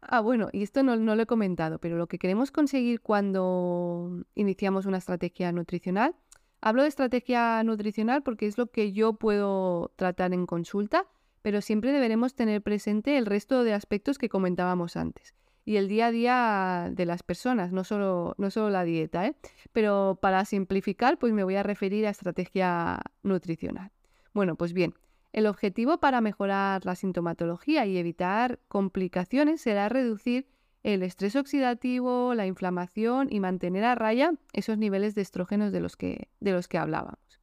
Ah, 0.00 0.20
bueno, 0.20 0.48
y 0.52 0.62
esto 0.62 0.82
no, 0.82 0.96
lo 0.96 1.22
he 1.22 1.26
comentado, 1.26 1.78
pero 1.78 1.96
lo 1.96 2.06
que 2.06 2.18
queremos 2.18 2.50
conseguir 2.50 3.00
cuando 3.00 4.24
iniciamos 4.34 4.86
una 4.86 4.98
estrategia 4.98 5.52
nutricional, 5.52 6.14
hablo 6.60 6.82
de 6.82 6.88
estrategia 6.88 7.62
nutricional 7.64 8.22
porque 8.22 8.46
es 8.46 8.56
lo 8.56 8.66
que 8.68 8.92
yo 8.92 9.14
puedo 9.14 9.92
tratar 9.96 10.32
en 10.32 10.46
consulta, 10.46 11.06
pero 11.42 11.60
siempre 11.60 11.92
deberemos 11.92 12.34
tener 12.34 12.62
presente 12.62 13.18
el 13.18 13.26
resto 13.26 13.62
de 13.62 13.74
aspectos 13.74 14.18
que 14.18 14.28
comentábamos 14.28 14.96
antes 14.96 15.34
y 15.64 15.76
el 15.76 15.88
día 15.88 16.06
a 16.06 16.10
día 16.10 16.90
de 16.90 17.06
las 17.06 17.22
personas, 17.22 17.72
no 17.72 17.84
solo, 17.84 18.34
no 18.38 18.50
solo 18.50 18.70
la 18.70 18.84
dieta. 18.84 19.26
¿eh? 19.26 19.36
Pero 19.72 20.18
para 20.20 20.44
simplificar, 20.44 21.18
pues 21.18 21.32
me 21.32 21.44
voy 21.44 21.56
a 21.56 21.62
referir 21.62 22.06
a 22.06 22.10
estrategia 22.10 23.00
nutricional. 23.22 23.92
Bueno, 24.32 24.56
pues 24.56 24.72
bien, 24.72 24.94
el 25.32 25.46
objetivo 25.46 25.98
para 25.98 26.20
mejorar 26.20 26.84
la 26.84 26.94
sintomatología 26.94 27.86
y 27.86 27.96
evitar 27.96 28.58
complicaciones 28.68 29.60
será 29.60 29.88
reducir 29.88 30.46
el 30.82 31.02
estrés 31.02 31.36
oxidativo, 31.36 32.34
la 32.34 32.46
inflamación 32.46 33.28
y 33.30 33.40
mantener 33.40 33.84
a 33.84 33.94
raya 33.94 34.32
esos 34.52 34.78
niveles 34.78 35.14
de 35.14 35.22
estrógenos 35.22 35.72
de 35.72 35.80
los 35.80 35.96
que, 35.96 36.28
de 36.40 36.52
los 36.52 36.68
que 36.68 36.78
hablábamos. 36.78 37.40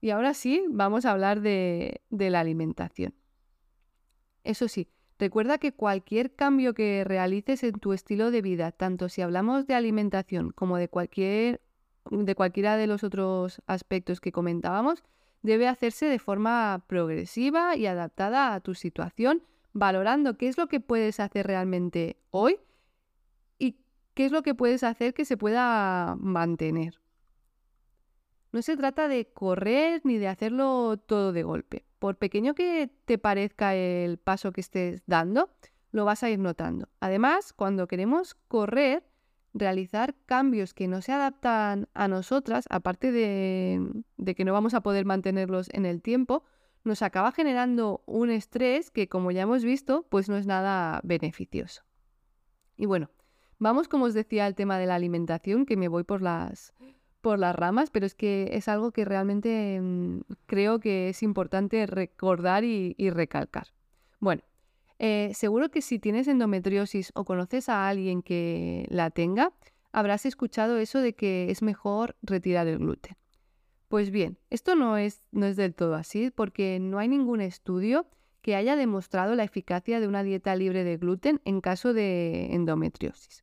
Y 0.00 0.10
ahora 0.10 0.34
sí, 0.34 0.64
vamos 0.68 1.04
a 1.04 1.12
hablar 1.12 1.40
de, 1.40 2.02
la 2.10 2.40
alimentación. 2.40 3.14
Eso 4.44 4.68
sí, 4.68 4.88
Recuerda 5.18 5.58
que 5.58 5.72
cualquier 5.72 6.34
cambio 6.34 6.72
que 6.72 7.04
realices 7.04 7.62
en 7.62 7.72
tu 7.74 7.92
estilo 7.92 8.30
de 8.30 8.40
vida, 8.40 8.72
tanto 8.72 9.10
si 9.10 9.20
hablamos 9.20 9.66
de 9.66 9.74
alimentación 9.74 10.50
como 10.50 10.78
de 10.78 10.88
cualquier 10.88 11.60
de 12.10 12.34
cualquiera 12.34 12.78
de 12.78 12.86
los 12.86 13.04
otros 13.04 13.60
aspectos 13.66 14.22
que 14.22 14.32
comentábamos, 14.32 15.04
debe 15.42 15.68
hacerse 15.68 16.06
de 16.06 16.18
forma 16.18 16.84
progresiva 16.86 17.76
y 17.76 17.86
adaptada 17.86 18.54
a 18.54 18.60
tu 18.60 18.74
situación, 18.74 19.42
valorando 19.72 20.36
qué 20.36 20.48
es 20.48 20.58
lo 20.58 20.68
que 20.68 20.80
puedes 20.80 21.20
hacer 21.20 21.46
realmente 21.46 22.16
hoy 22.30 22.58
y 23.58 23.76
qué 24.14 24.26
es 24.26 24.32
lo 24.32 24.42
que 24.42 24.54
puedes 24.54 24.82
hacer 24.82 25.14
que 25.14 25.24
se 25.24 25.36
pueda 25.36 26.16
mantener. 26.18 27.00
No 28.52 28.62
se 28.62 28.76
trata 28.76 29.06
de 29.06 29.26
correr 29.32 30.00
ni 30.04 30.18
de 30.18 30.28
hacerlo 30.28 30.96
todo 30.96 31.32
de 31.32 31.44
golpe. 31.44 31.84
Por 31.98 32.16
pequeño 32.16 32.54
que 32.54 32.90
te 33.04 33.16
parezca 33.18 33.74
el 33.74 34.18
paso 34.18 34.52
que 34.52 34.60
estés 34.60 35.02
dando, 35.06 35.50
lo 35.92 36.04
vas 36.04 36.22
a 36.22 36.30
ir 36.30 36.38
notando. 36.38 36.88
Además, 36.98 37.52
cuando 37.52 37.86
queremos 37.86 38.34
correr, 38.48 39.04
realizar 39.52 40.14
cambios 40.26 40.74
que 40.74 40.88
no 40.88 41.02
se 41.02 41.12
adaptan 41.12 41.88
a 41.94 42.08
nosotras, 42.08 42.66
aparte 42.70 43.12
de, 43.12 44.34
que 44.34 44.44
no 44.44 44.52
vamos 44.52 44.74
a 44.74 44.82
poder 44.82 45.04
mantenerlos 45.04 45.68
en 45.72 45.86
el 45.86 46.02
tiempo, 46.02 46.44
nos 46.84 47.02
acaba 47.02 47.32
generando 47.32 48.02
un 48.06 48.30
estrés 48.30 48.90
que, 48.90 49.08
como 49.08 49.30
ya 49.30 49.42
hemos 49.42 49.64
visto, 49.64 50.06
pues 50.08 50.28
no 50.28 50.36
es 50.36 50.46
nada 50.46 51.00
beneficioso. 51.04 51.82
Y 52.76 52.86
bueno, 52.86 53.10
vamos, 53.58 53.88
como 53.88 54.06
os 54.06 54.14
decía, 54.14 54.46
al 54.46 54.54
tema 54.54 54.78
de 54.78 54.86
la 54.86 54.94
alimentación, 54.94 55.66
que 55.66 55.76
me 55.76 55.88
voy 55.88 56.04
por 56.04 56.22
las, 56.22 56.72
por 57.20 57.38
las 57.38 57.54
ramas, 57.54 57.90
pero 57.90 58.06
es 58.06 58.14
que 58.14 58.50
es 58.52 58.68
algo 58.68 58.92
que 58.92 59.04
realmente 59.04 59.78
mm, 59.80 60.20
creo 60.46 60.80
que 60.80 61.10
es 61.10 61.22
importante 61.22 61.86
recordar 61.86 62.64
y, 62.64 62.94
recalcar. 63.10 63.68
Bueno, 64.18 64.42
eh, 65.02 65.32
seguro 65.32 65.70
que 65.70 65.80
si 65.80 65.98
tienes 65.98 66.28
endometriosis 66.28 67.10
o 67.14 67.24
conoces 67.24 67.70
a 67.70 67.88
alguien 67.88 68.20
que 68.20 68.86
la 68.90 69.08
tenga, 69.08 69.54
habrás 69.92 70.26
escuchado 70.26 70.76
eso 70.76 71.00
de 71.00 71.14
que 71.14 71.50
es 71.50 71.62
mejor 71.62 72.16
retirar 72.20 72.66
el 72.66 72.76
gluten. 72.78 73.16
Pues 73.88 74.10
bien, 74.10 74.36
esto 74.50 74.74
no 74.74 74.98
es, 74.98 75.22
no 75.32 75.46
es 75.46 75.56
del 75.56 75.74
todo 75.74 75.94
así 75.94 76.30
porque 76.30 76.78
no 76.80 76.98
hay 76.98 77.08
ningún 77.08 77.40
estudio 77.40 78.06
que 78.42 78.56
haya 78.56 78.76
demostrado 78.76 79.34
la 79.34 79.44
eficacia 79.44 80.00
de 80.00 80.06
una 80.06 80.22
dieta 80.22 80.54
libre 80.54 80.84
de 80.84 80.98
gluten 80.98 81.40
en 81.46 81.62
caso 81.62 81.94
de 81.94 82.54
endometriosis. 82.54 83.42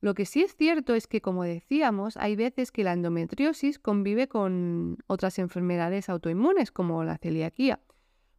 Lo 0.00 0.14
que 0.14 0.26
sí 0.26 0.42
es 0.42 0.56
cierto 0.56 0.96
es 0.96 1.06
que, 1.06 1.20
como 1.20 1.44
decíamos, 1.44 2.16
hay 2.16 2.34
veces 2.34 2.72
que 2.72 2.82
la 2.82 2.92
endometriosis 2.92 3.78
convive 3.78 4.26
con 4.26 4.98
otras 5.06 5.38
enfermedades 5.38 6.08
autoinmunes, 6.08 6.72
como 6.72 7.04
la 7.04 7.18
celiaquía. 7.18 7.78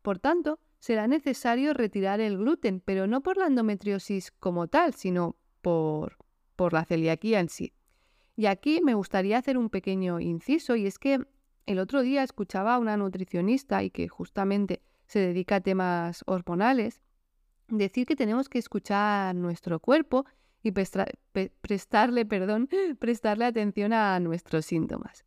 Por 0.02 0.20
tanto, 0.20 0.60
será 0.84 1.08
necesario 1.08 1.74
retirar 1.74 2.19
el 2.19 2.38
gluten, 2.38 2.82
pero 2.82 3.08
no 3.08 3.22
por 3.22 3.38
la 3.38 3.48
endometriosis 3.48 4.32
como 4.32 4.67
tal, 4.67 4.93
sino 4.93 5.38
por, 5.62 6.17
por 6.58 6.74
la 6.74 6.84
celiaquía 6.84 7.39
en 7.39 7.48
sí. 7.48 7.72
Y 8.36 8.48
aquí 8.48 8.82
me 8.84 8.93
gustaría 8.93 9.38
hacer 9.38 9.58
un 9.58 9.69
pequeño 9.69 10.19
inciso, 10.19 10.76
y 10.76 10.86
es 10.86 11.00
que 11.00 11.26
el 11.67 11.80
otro 11.80 12.02
día 12.02 12.22
escuchaba 12.22 12.76
a 12.76 12.80
una 12.80 12.98
nutricionista 12.98 13.82
y 13.82 13.91
que 13.91 14.10
justamente 14.10 14.82
se 15.06 15.19
dedica 15.19 15.56
a 15.56 15.62
temas 15.62 16.22
hormonales, 16.26 17.00
decir 17.69 18.06
que 18.06 18.17
tenemos 18.17 18.50
que 18.50 18.60
escuchar 18.60 19.34
nuestro 19.36 19.80
cuerpo 19.80 20.26
y 20.63 20.74
prestarle, 20.74 22.26
perdón, 22.26 22.67
prestarle 23.00 23.46
atención 23.46 23.93
a 23.93 24.19
nuestros 24.19 24.65
síntomas. 24.65 25.24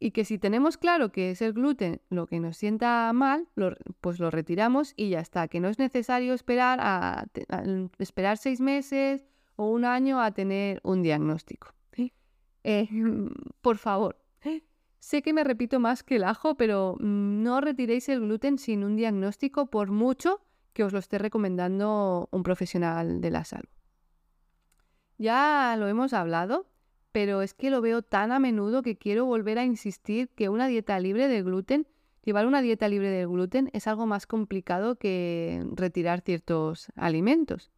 Y 0.00 0.12
que 0.12 0.24
si 0.24 0.38
tenemos 0.38 0.76
claro 0.76 1.10
que 1.10 1.32
es 1.32 1.42
el 1.42 1.52
gluten 1.52 2.00
lo 2.08 2.26
que 2.26 2.38
nos 2.38 2.56
sienta 2.56 3.12
mal, 3.12 3.48
pues 4.00 4.20
lo 4.20 4.30
retiramos 4.30 4.94
y 4.96 5.10
ya 5.10 5.20
está. 5.20 5.48
Que 5.48 5.60
no 5.60 5.68
es 5.68 5.78
necesario 5.78 6.34
esperar, 6.34 6.78
a, 6.80 7.26
esperar 7.98 8.36
seis 8.36 8.60
meses 8.60 9.26
o 9.56 9.70
un 9.70 9.84
año 9.84 10.20
a 10.20 10.30
tener 10.30 10.80
un 10.84 11.02
diagnóstico. 11.02 11.74
Eh, 12.64 12.88
por 13.60 13.78
favor, 13.78 14.18
sé 14.98 15.22
que 15.22 15.32
me 15.32 15.44
repito 15.44 15.80
más 15.80 16.02
que 16.02 16.16
el 16.16 16.24
ajo, 16.24 16.56
pero 16.56 16.96
no 17.00 17.60
retiréis 17.60 18.08
el 18.08 18.20
gluten 18.20 18.58
sin 18.58 18.84
un 18.84 18.96
diagnóstico 18.96 19.66
por 19.66 19.90
mucho 19.90 20.42
que 20.72 20.84
os 20.84 20.92
lo 20.92 20.98
esté 20.98 21.18
recomendando 21.18 22.28
un 22.30 22.42
profesional 22.42 23.20
de 23.20 23.30
la 23.30 23.44
salud. 23.44 23.68
Ya 25.18 25.74
lo 25.76 25.88
hemos 25.88 26.12
hablado, 26.12 26.66
pero 27.18 27.42
es 27.42 27.52
que 27.52 27.68
lo 27.68 27.80
veo 27.80 28.02
tan 28.02 28.30
a 28.30 28.38
menudo 28.38 28.80
que 28.80 28.96
quiero 28.96 29.24
volver 29.24 29.58
a 29.58 29.64
insistir 29.64 30.28
que 30.36 30.48
una 30.48 30.68
dieta 30.68 31.00
libre 31.00 31.26
de 31.26 31.42
gluten, 31.42 31.88
llevar 32.22 32.46
una 32.46 32.62
dieta 32.62 32.86
libre 32.86 33.10
de 33.10 33.26
gluten 33.26 33.70
es 33.72 33.88
algo 33.88 34.06
más 34.06 34.28
complicado 34.28 35.00
que 35.00 35.66
retirar 35.72 36.20
ciertos 36.20 36.92
alimentos. 36.94 37.72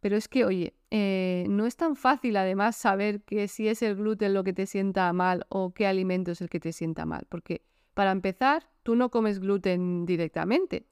Pero 0.00 0.16
es 0.16 0.26
que, 0.26 0.44
oye, 0.44 0.74
eh, 0.90 1.46
no 1.50 1.66
es 1.66 1.76
tan 1.76 1.94
fácil 1.94 2.36
además 2.36 2.74
saber 2.74 3.22
que 3.22 3.46
si 3.46 3.68
es 3.68 3.80
el 3.80 3.94
gluten 3.94 4.34
lo 4.34 4.42
que 4.42 4.52
te 4.52 4.66
sienta 4.66 5.12
mal 5.12 5.46
o 5.48 5.72
qué 5.72 5.86
alimento 5.86 6.32
es 6.32 6.40
el 6.40 6.50
que 6.50 6.58
te 6.58 6.72
sienta 6.72 7.06
mal. 7.06 7.26
Porque 7.28 7.62
para 7.94 8.10
empezar, 8.10 8.68
tú 8.82 8.96
no 8.96 9.12
comes 9.12 9.38
gluten 9.38 10.04
directamente. 10.04 10.88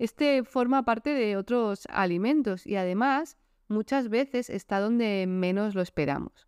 este 0.00 0.42
forma 0.42 0.84
parte 0.84 1.10
de 1.10 1.36
otros 1.36 1.86
alimentos 1.90 2.66
y 2.66 2.74
además 2.74 3.36
muchas 3.68 4.08
veces 4.08 4.50
está 4.50 4.80
donde 4.80 5.26
menos 5.28 5.76
lo 5.76 5.80
esperamos. 5.80 6.45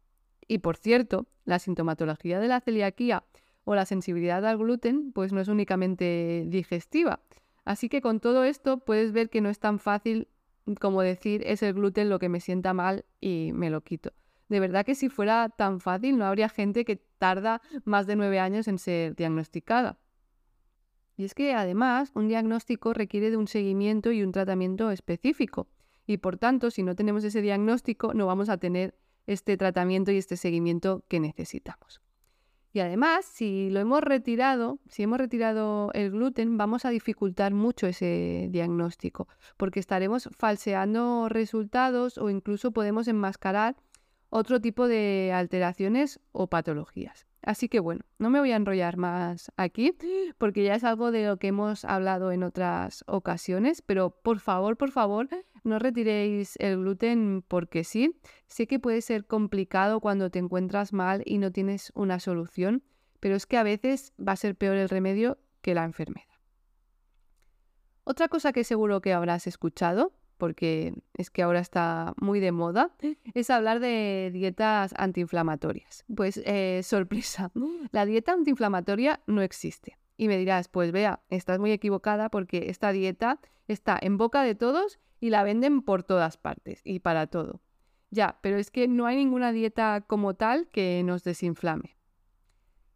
Y 0.49 0.59
por 0.59 0.77
cierto, 0.77 1.27
la 1.45 1.59
sintomatología 1.59 2.41
de 2.41 2.49
la 2.49 2.61
celiaquía 2.61 3.25
o 3.65 3.75
la 3.75 3.85
sensibilidad 3.85 4.45
al 4.47 4.59
gluten 4.59 5.13
pues 5.13 5.33
no 5.33 5.41
es 5.41 5.49
únicamente 5.49 6.45
digestiva. 6.49 7.21
Así 7.65 7.89
que 7.91 8.01
con 8.01 8.19
todo 8.19 8.45
esto 8.45 8.79
puedes 8.79 9.13
ver 9.13 9.29
que 9.29 9.43
no 9.43 9.51
es 9.51 9.59
tan 9.59 9.79
fácil 9.79 10.29
como 10.81 11.03
decir 11.03 11.43
es 11.47 11.63
el 11.63 11.75
gluten 11.75 12.09
lo 12.09 12.19
que 12.19 12.29
me 12.29 12.41
sienta 12.41 12.73
mal 12.73 13.05
y 13.21 13.51
me 13.53 13.71
lo 13.71 13.83
quito. 13.83 14.13
De 14.49 14.61
verdad 14.61 14.87
que 14.87 14.95
si 14.95 15.11
fuera 15.11 15.51
tan 15.51 15.81
fácil 15.81 16.17
no 16.17 16.25
habría 16.25 16.49
gente 16.49 16.87
que 16.87 16.97
tarda 16.97 17.61
más 17.85 18.07
de 18.07 18.17
nueve 18.17 18.41
años 18.41 18.69
en 18.69 18.79
ser 18.79 19.15
diagnosticada. 19.15 19.99
Y 21.19 21.25
es 21.25 21.35
que 21.35 21.53
además 21.53 22.11
un 22.15 22.29
diagnóstico 22.29 22.95
requiere 22.95 23.31
de 23.31 23.37
un 23.37 23.49
seguimiento 23.49 24.13
y 24.13 24.23
un 24.23 24.33
tratamiento 24.33 24.91
específico 24.91 25.69
y 26.09 26.17
por 26.17 26.39
tanto, 26.39 26.71
si 26.71 26.83
no 26.83 26.97
tenemos 26.97 27.23
ese 27.23 27.43
diagnóstico, 27.43 28.15
no 28.15 28.27
vamos 28.27 28.49
a 28.49 28.57
tener 28.57 28.95
este 29.29 29.57
tratamiento 29.57 30.11
y 30.11 30.17
este 30.17 30.37
seguimiento 30.37 31.05
que 31.07 31.21
necesitamos. 31.21 32.01
Y 32.73 32.81
además, 32.81 33.25
si 33.25 33.71
lo 33.71 33.81
hemos 33.81 34.01
retirado, 34.03 34.79
si 34.89 35.03
hemos 35.03 35.19
retirado 35.19 35.91
el 35.95 36.11
gluten, 36.11 36.57
vamos 36.57 36.85
a 36.85 36.91
dificultar 36.91 37.55
mucho 37.55 37.87
ese 37.87 38.49
diagnóstico, 38.51 39.29
porque 39.57 39.81
estaremos 39.81 40.29
falseando 40.33 41.29
resultados 41.29 42.19
o 42.19 42.31
incluso 42.31 42.73
podemos 42.73 43.07
enmascarar 43.07 43.77
otro 44.31 44.61
tipo 44.61 44.89
de 44.89 45.33
alteraciones 45.33 46.21
o 46.33 46.49
patologías. 46.49 47.28
Así 47.43 47.69
que 47.69 47.81
bueno, 47.81 48.03
no 48.19 48.31
me 48.31 48.41
voy 48.41 48.53
a 48.53 48.57
enrollar 48.57 48.97
más 48.97 49.53
aquí 49.57 49.97
porque 50.39 50.65
ya 50.65 50.75
es 50.75 50.85
algo 50.85 51.11
de 51.11 51.27
lo 51.27 51.39
que 51.39 51.49
hemos 51.49 51.85
hablado 51.85 52.33
en 52.33 52.43
otras 52.43 53.05
ocasiones, 53.07 53.83
pero 53.83 54.11
por 54.11 54.41
favor, 54.41 54.77
por 54.77 54.91
favor, 54.91 55.29
no 55.65 55.79
retiréis 55.79 56.57
el 56.59 56.79
gluten 56.79 57.45
porque 57.47 57.85
sí. 57.85 58.19
Sé 58.47 58.67
que 58.67 58.79
puede 58.79 59.01
ser 59.03 59.27
complicado 59.27 60.01
cuando 60.01 60.31
te 60.31 60.39
encuentras 60.39 60.93
mal 60.93 61.23
y 61.25 61.39
no 61.39 61.53
tienes 61.53 61.93
una 61.95 62.21
solución, 62.21 62.83
pero 63.21 63.37
es 63.37 63.47
que 63.47 63.57
a 63.57 63.63
veces 63.63 64.13
va 64.19 64.33
a 64.33 64.37
ser 64.37 64.57
peor 64.57 64.77
el 64.77 64.89
remedio 64.89 65.39
que 65.63 65.75
la 65.75 65.85
enfermedad. 65.85 66.27
Otra 68.05 68.29
cosa 68.29 68.53
que 68.53 68.65
seguro 68.65 69.01
que 69.01 69.13
habrás 69.13 69.47
escuchado 69.47 70.13
porque 70.39 70.95
es 71.15 71.31
que 71.31 71.43
ahora 71.43 71.61
está 71.61 72.15
muy 72.21 72.41
de 72.41 72.53
moda, 72.53 72.95
es 73.35 73.51
hablar 73.51 73.81
de 73.81 74.31
dietas 74.33 74.95
antiinflamatorias. 74.97 76.05
Pues 76.15 76.41
eh, 76.45 76.81
sorpresa, 76.83 77.51
la 77.91 78.07
dieta 78.07 78.33
antiinflamatoria 78.33 79.21
no 79.27 79.43
existe. 79.43 79.99
Y 80.17 80.29
me 80.29 80.39
dirás, 80.39 80.69
pues 80.69 80.91
vea, 80.91 81.21
estás 81.29 81.59
muy 81.59 81.71
equivocada 81.71 82.29
porque 82.31 82.71
esta 82.71 82.93
dieta 82.93 83.41
está 83.69 83.99
en 84.01 84.17
boca 84.17 84.43
de 84.43 84.55
todos 84.55 84.99
y 85.21 85.31
la 85.31 85.43
venden 85.43 85.83
por 85.83 86.03
todas 86.03 86.37
partes 86.37 86.81
y 86.85 87.01
para 87.01 87.27
todo. 87.27 87.61
Ya, 88.11 88.39
pero 88.41 88.57
es 88.57 88.71
que 88.71 88.89
no 88.89 89.07
hay 89.07 89.17
ninguna 89.17 89.53
dieta 89.53 90.01
como 90.07 90.35
tal 90.35 90.69
que 90.69 91.03
nos 91.05 91.25
desinflame. 91.25 91.99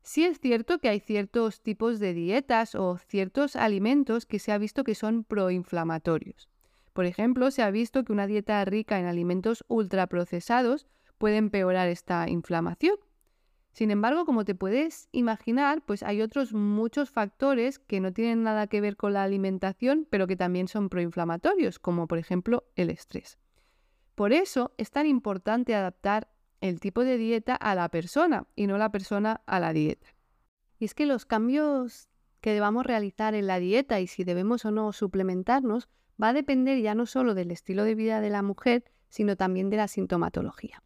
Sí 0.03 0.25
es 0.25 0.41
cierto 0.41 0.81
que 0.81 0.89
hay 0.89 0.99
ciertos 0.99 1.63
tipos 1.63 2.01
de 2.01 2.13
dietas 2.13 2.75
o 2.75 2.99
ciertos 2.99 3.55
alimentos 3.55 4.27
que 4.27 4.41
se 4.41 4.51
ha 4.51 4.59
visto 4.59 4.83
que 4.83 4.97
son 4.97 5.23
proinflamatorios. 5.23 6.49
Por 6.93 7.07
ejemplo, 7.07 7.51
se 7.51 7.63
ha 7.63 7.71
visto 7.71 8.05
que 8.05 8.13
una 8.13 8.27
dieta 8.27 8.65
rica 8.65 8.99
en 8.99 9.07
alimentos 9.07 9.65
ultraprocesados 9.69 10.87
puede 11.19 11.37
empeorar 11.37 11.89
esta 11.89 12.29
inflamación. 12.29 12.97
Sin 13.73 13.91
embargo, 13.91 14.27
como 14.27 14.45
te 14.45 14.55
puedes 14.55 15.09
imaginar, 15.13 15.83
pues 15.87 16.03
hay 16.03 16.21
otros 16.21 16.53
muchos 16.53 17.11
factores 17.11 17.79
que 17.79 18.01
no 18.01 18.13
tienen 18.13 18.43
nada 18.43 18.67
que 18.67 18.83
ver 18.83 18.97
con 18.97 19.15
la 19.15 19.23
alimentación, 19.23 20.07
pero 20.11 20.27
que 20.27 20.37
también 20.37 20.69
son 20.69 20.91
proinflamatorios, 20.91 21.79
como 21.79 22.07
por 22.07 22.19
ejemplo 22.19 22.65
el 22.77 22.91
estrés. 22.91 23.39
Por 24.15 24.35
eso 24.35 24.75
es 24.77 24.91
tan 24.91 25.07
importante 25.07 25.75
adaptar 25.75 26.29
el 26.61 26.81
tipo 26.81 27.03
de 27.03 27.17
dieta 27.17 27.55
a 27.55 27.75
la 27.75 27.89
persona 27.89 28.47
y 28.55 28.67
no 28.67 28.77
la 28.77 28.93
persona 28.93 29.41
a 29.47 29.59
la 29.59 29.73
dieta. 29.73 30.09
Y 30.79 30.85
es 30.85 30.95
que 30.95 31.07
los 31.07 31.25
cambios 31.25 32.09
que 32.43 32.53
debamos 32.53 32.85
realizar 32.85 33.35
en 33.35 33.47
la 33.47 33.59
dieta 33.59 34.01
y 34.01 34.07
si 34.07 34.25
debemos 34.25 34.67
o 34.67 34.71
no 34.71 34.93
suplementarnos 34.93 35.89
va 36.21 36.31
a 36.31 36.33
depender 36.33 36.81
ya 36.81 36.95
no 36.95 37.07
solo 37.07 37.35
del 37.35 37.51
estilo 37.51 37.85
de 37.85 37.95
vida 37.95 38.21
de 38.21 38.31
la 38.31 38.43
mujer, 38.43 38.85
sino 39.09 39.37
también 39.37 39.71
de 39.71 39.77
la 39.77 39.89
sintomatología. 39.89 40.83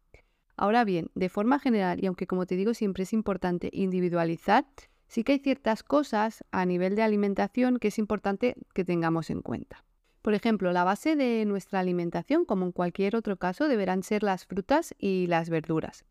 Ahora 0.55 0.83
bien, 0.83 1.11
de 1.13 1.29
forma 1.29 1.59
general, 1.59 2.03
y 2.03 2.07
aunque 2.07 2.27
como 2.27 2.45
te 2.45 2.55
digo 2.55 2.73
siempre 2.73 3.03
es 3.03 3.13
importante 3.13 3.69
individualizar, 3.71 4.65
sí 5.07 5.23
que 5.23 5.33
hay 5.33 5.39
ciertas 5.39 5.83
cosas 5.83 6.43
a 6.51 6.65
nivel 6.65 6.95
de 6.95 7.03
alimentación 7.03 7.77
que 7.77 7.89
es 7.89 7.99
importante 7.99 8.55
que 8.73 8.83
tengamos 8.83 9.29
en 9.29 9.41
cuenta. 9.41 9.85
Por 10.21 10.33
ejemplo, 10.33 10.73
la 10.73 10.83
base 10.83 11.15
de 11.15 11.45
nuestra 11.45 11.79
alimentación, 11.79 12.43
como 12.43 12.65
en 12.65 12.73
cualquier 12.73 13.15
otro 13.15 13.37
caso, 13.37 13.69
deberán 13.69 14.03
ser 14.03 14.23
las 14.23 14.45
frutas 14.45 14.93
y 14.97 15.27
las 15.27 15.49
verduras. 15.49 16.03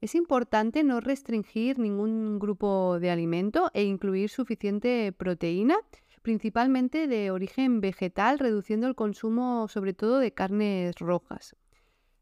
Es 0.00 0.14
importante 0.14 0.84
no 0.84 1.00
restringir 1.00 1.78
ningún 1.78 2.38
grupo 2.38 2.98
de 3.00 3.10
alimento 3.10 3.70
e 3.74 3.84
incluir 3.84 4.30
suficiente 4.30 5.12
proteína 5.12 5.76
principalmente 6.24 7.06
de 7.06 7.30
origen 7.30 7.82
vegetal, 7.82 8.38
reduciendo 8.38 8.86
el 8.86 8.94
consumo 8.94 9.68
sobre 9.68 9.92
todo 9.92 10.18
de 10.18 10.32
carnes 10.32 10.96
rojas. 10.96 11.54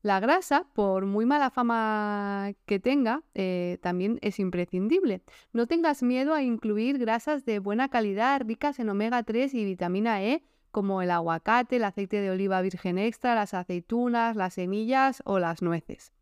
La 0.03 0.19
grasa, 0.19 0.67
por 0.75 1.07
muy 1.07 1.25
mala 1.25 1.51
fama 1.51 2.51
que 2.67 2.81
tenga, 2.81 3.23
eh, 3.35 3.79
también 3.81 4.19
es 4.21 4.41
imprescindible. 4.41 5.23
No 5.53 5.69
tengas 5.69 6.03
miedo 6.03 6.35
a 6.35 6.43
incluir 6.43 6.99
grasas 6.99 7.45
de 7.45 7.61
buena 7.61 7.89
calidad, 7.89 8.43
ricas 8.45 8.81
en 8.81 8.89
omega 8.89 9.23
3 9.23 9.55
y 9.55 9.65
vitamina 9.65 10.21
E, 10.25 10.43
como 10.73 11.01
el 11.01 11.13
aguacate, 11.13 11.77
el 11.77 11.85
aceite 11.85 12.21
de 12.21 12.33
oliva 12.33 12.61
virgen 12.61 12.99
extra, 12.99 13.37
las 13.37 13.55
aceitunas, 13.55 14.35
las 14.35 14.55
semillas 14.55 15.23
o 15.25 15.39
las 15.39 15.63
nueces. 15.63 16.13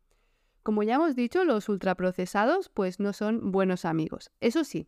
Como 0.61 0.83
ya 0.83 0.95
hemos 0.95 1.15
dicho, 1.15 1.45
los 1.45 1.67
ultraprocesados 1.67 2.69
pues 2.69 2.99
no 2.99 3.11
son 3.11 3.51
buenos 3.51 3.85
amigos. 3.85 4.29
Eso 4.39 4.63
sí, 4.63 4.87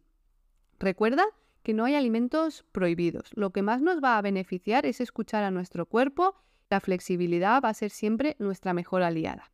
recuerda 0.77 1.25
que 1.63 1.73
no 1.73 1.85
hay 1.85 1.95
alimentos 1.95 2.65
prohibidos. 2.71 3.31
Lo 3.35 3.51
que 3.51 3.61
más 3.61 3.81
nos 3.81 4.03
va 4.03 4.17
a 4.17 4.21
beneficiar 4.21 4.85
es 4.85 5.01
escuchar 5.01 5.43
a 5.43 5.51
nuestro 5.51 5.85
cuerpo. 5.85 6.35
La 6.69 6.79
flexibilidad 6.79 7.61
va 7.63 7.69
a 7.69 7.73
ser 7.73 7.89
siempre 7.89 8.35
nuestra 8.39 8.73
mejor 8.73 9.01
aliada. 9.01 9.51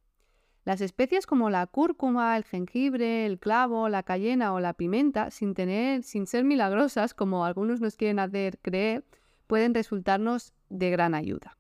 Las 0.65 0.82
especias 0.82 1.26
como 1.26 1.50
la 1.50 1.65
cúrcuma, 1.67 2.36
el 2.36 2.43
jengibre, 2.43 3.26
el 3.26 3.39
clavo, 3.39 3.89
la 3.89 4.04
cayena 4.04 4.54
o 4.54 4.60
la 4.60 4.74
pimenta, 4.74 5.32
sin 5.32 5.54
tener, 5.54 6.04
sin 6.04 6.28
ser 6.28 6.43
milagrosas, 6.43 7.13
como 7.13 7.45
algunos 7.45 7.80
nos 7.82 7.95
quieren 7.95 8.19
hacer 8.19 8.60
creer, 8.62 9.06
pueden 9.48 9.74
resultarnos 9.74 10.54
de 10.69 10.89
gran 10.91 11.15
ayuda. 11.15 11.58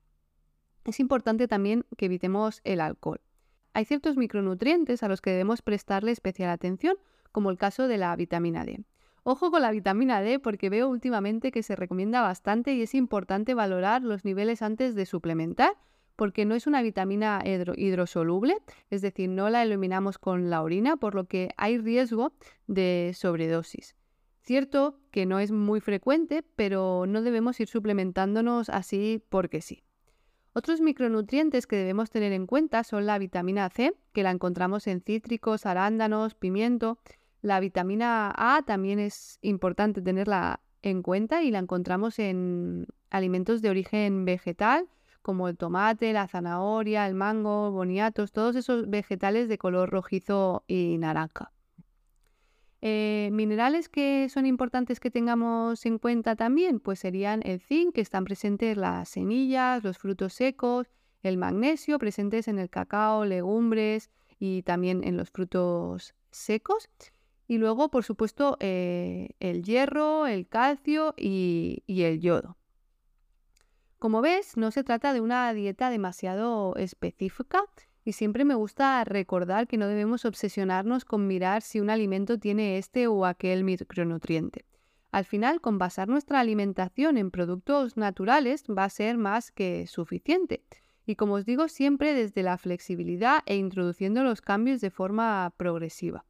Es 0.85 0.99
importante 0.99 1.47
también 1.47 1.85
que 1.97 2.05
evitemos 2.05 2.61
el 2.63 2.81
alcohol. 2.81 3.21
Hay 3.73 3.85
ciertos 3.85 4.17
micronutrientes 4.17 5.03
a 5.03 5.07
los 5.07 5.21
que 5.21 5.31
debemos 5.31 5.61
prestarle 5.61 6.11
especial 6.11 6.49
atención, 6.49 6.97
como 7.31 7.49
el 7.51 7.57
caso 7.57 7.87
de 7.87 7.97
la 7.97 8.15
vitamina 8.15 8.65
D. 8.65 8.83
Ojo 9.23 9.51
con 9.51 9.61
la 9.61 9.71
vitamina 9.71 10.21
D 10.21 10.39
porque 10.39 10.69
veo 10.69 10.87
últimamente 10.89 11.51
que 11.51 11.63
se 11.63 11.75
recomienda 11.75 12.21
bastante 12.21 12.73
y 12.73 12.81
es 12.81 12.95
importante 12.95 13.53
valorar 13.53 14.01
los 14.01 14.25
niveles 14.25 14.61
antes 14.61 14.95
de 14.95 15.05
suplementar 15.05 15.77
porque 16.19 16.43
no 16.43 16.53
es 16.53 16.67
una 16.67 16.81
vitamina 16.81 17.41
hidrosoluble, 17.45 18.57
es 18.89 19.01
decir, 19.01 19.29
no 19.29 19.49
la 19.49 19.63
eliminamos 19.63 20.17
con 20.17 20.49
la 20.49 20.61
orina, 20.61 20.97
por 20.97 21.15
lo 21.15 21.29
que 21.29 21.51
hay 21.55 21.77
riesgo 21.77 22.33
de 22.67 23.13
sobredosis. 23.15 23.95
Cierto 24.41 24.99
que 25.11 25.25
no 25.25 25.39
es 25.39 25.51
muy 25.53 25.79
frecuente, 25.79 26.43
pero 26.57 27.05
no 27.07 27.21
debemos 27.21 27.57
ir 27.61 27.69
suplementándonos 27.69 28.67
así 28.69 29.23
porque 29.29 29.61
sí. 29.61 29.83
Otros 30.51 30.81
micronutrientes 30.81 31.67
que 31.67 31.77
debemos 31.77 32.09
tener 32.09 32.33
en 32.33 32.47
cuenta 32.47 32.83
son 32.83 33.05
la 33.05 33.17
vitamina 33.17 33.69
C, 33.69 33.93
que 34.11 34.23
la 34.23 34.31
encontramos 34.31 34.87
en 34.87 34.99
cítricos, 34.99 35.65
arándanos, 35.65 36.35
pimiento, 36.35 36.97
la 37.41 37.59
vitamina 37.59 38.33
A 38.35 38.63
también 38.63 38.99
es 38.99 39.39
importante 39.41 40.01
tenerla 40.01 40.59
en 40.81 41.01
cuenta 41.01 41.43
y 41.43 41.51
la 41.51 41.59
encontramos 41.59 42.19
en 42.19 42.87
alimentos 43.09 43.61
de 43.61 43.69
origen 43.69 44.25
vegetal 44.25 44.87
como 45.21 45.47
el 45.47 45.57
tomate, 45.57 46.13
la 46.13 46.27
zanahoria, 46.27 47.05
el 47.05 47.13
mango, 47.13 47.71
boniatos, 47.71 48.31
todos 48.31 48.55
esos 48.55 48.89
vegetales 48.89 49.49
de 49.49 49.57
color 49.57 49.89
rojizo 49.89 50.63
y 50.67 50.97
naranja. 50.97 51.51
Eh, 52.81 53.29
minerales 53.33 53.89
que 53.89 54.29
son 54.29 54.45
importantes 54.45 55.01
que 55.01 55.11
tengamos 55.11 55.85
en 55.85 55.99
cuenta 55.99 56.37
también, 56.37 56.79
pues 56.79 56.99
serían 56.99 57.41
el 57.43 57.59
zinc, 57.59 57.93
que 57.93 58.01
están 58.01 58.23
presentes 58.23 58.75
en 58.75 58.81
las 58.81 59.09
semillas, 59.09 59.83
los 59.83 59.97
frutos 59.97 60.33
secos, 60.33 60.87
el 61.21 61.37
magnesio, 61.37 61.99
presentes 61.99 62.47
en 62.47 62.57
el 62.57 62.69
cacao, 62.69 63.25
legumbres 63.25 64.09
y 64.39 64.63
también 64.63 65.03
en 65.03 65.17
los 65.17 65.29
frutos 65.29 66.15
secos. 66.31 66.89
Y 67.49 67.57
luego, 67.57 67.89
por 67.89 68.03
supuesto, 68.03 68.57
eh, 68.59 69.31
el 69.39 69.63
hierro, 69.63 70.27
el 70.27 70.47
calcio 70.47 71.15
y, 71.17 71.81
y 71.87 72.03
el 72.03 72.19
yodo. 72.19 72.57
Como 73.97 74.21
ves, 74.21 74.55
no 74.55 74.69
se 74.69 74.83
trata 74.83 75.13
de 75.13 75.19
una 75.19 75.51
dieta 75.51 75.89
demasiado 75.89 76.75
específica 76.75 77.63
y 78.05 78.11
siempre 78.11 78.45
me 78.45 78.53
gusta 78.53 79.03
recordar 79.03 79.65
que 79.65 79.77
no 79.77 79.87
debemos 79.87 80.25
obsesionarnos 80.25 81.05
con 81.05 81.25
mirar 81.25 81.63
si 81.63 81.79
un 81.79 81.89
alimento 81.89 82.37
tiene 82.37 82.77
este 82.77 83.07
o 83.07 83.25
aquel 83.25 83.63
micronutriente. 83.63 84.65
Al 85.11 85.25
final, 85.25 85.59
con 85.59 85.79
basar 85.79 86.07
nuestra 86.07 86.39
alimentación 86.39 87.17
en 87.17 87.31
productos 87.31 87.97
naturales 87.97 88.63
va 88.69 88.83
a 88.83 88.89
ser 88.91 89.17
más 89.17 89.49
que 89.49 89.87
suficiente. 89.87 90.63
Y 91.07 91.15
como 91.15 91.33
os 91.33 91.45
digo 91.45 91.67
siempre, 91.67 92.13
desde 92.13 92.43
la 92.43 92.59
flexibilidad 92.59 93.39
e 93.47 93.55
introduciendo 93.55 94.23
los 94.23 94.39
cambios 94.39 94.81
de 94.81 94.91
forma 94.91 95.51
progresiva 95.57 96.25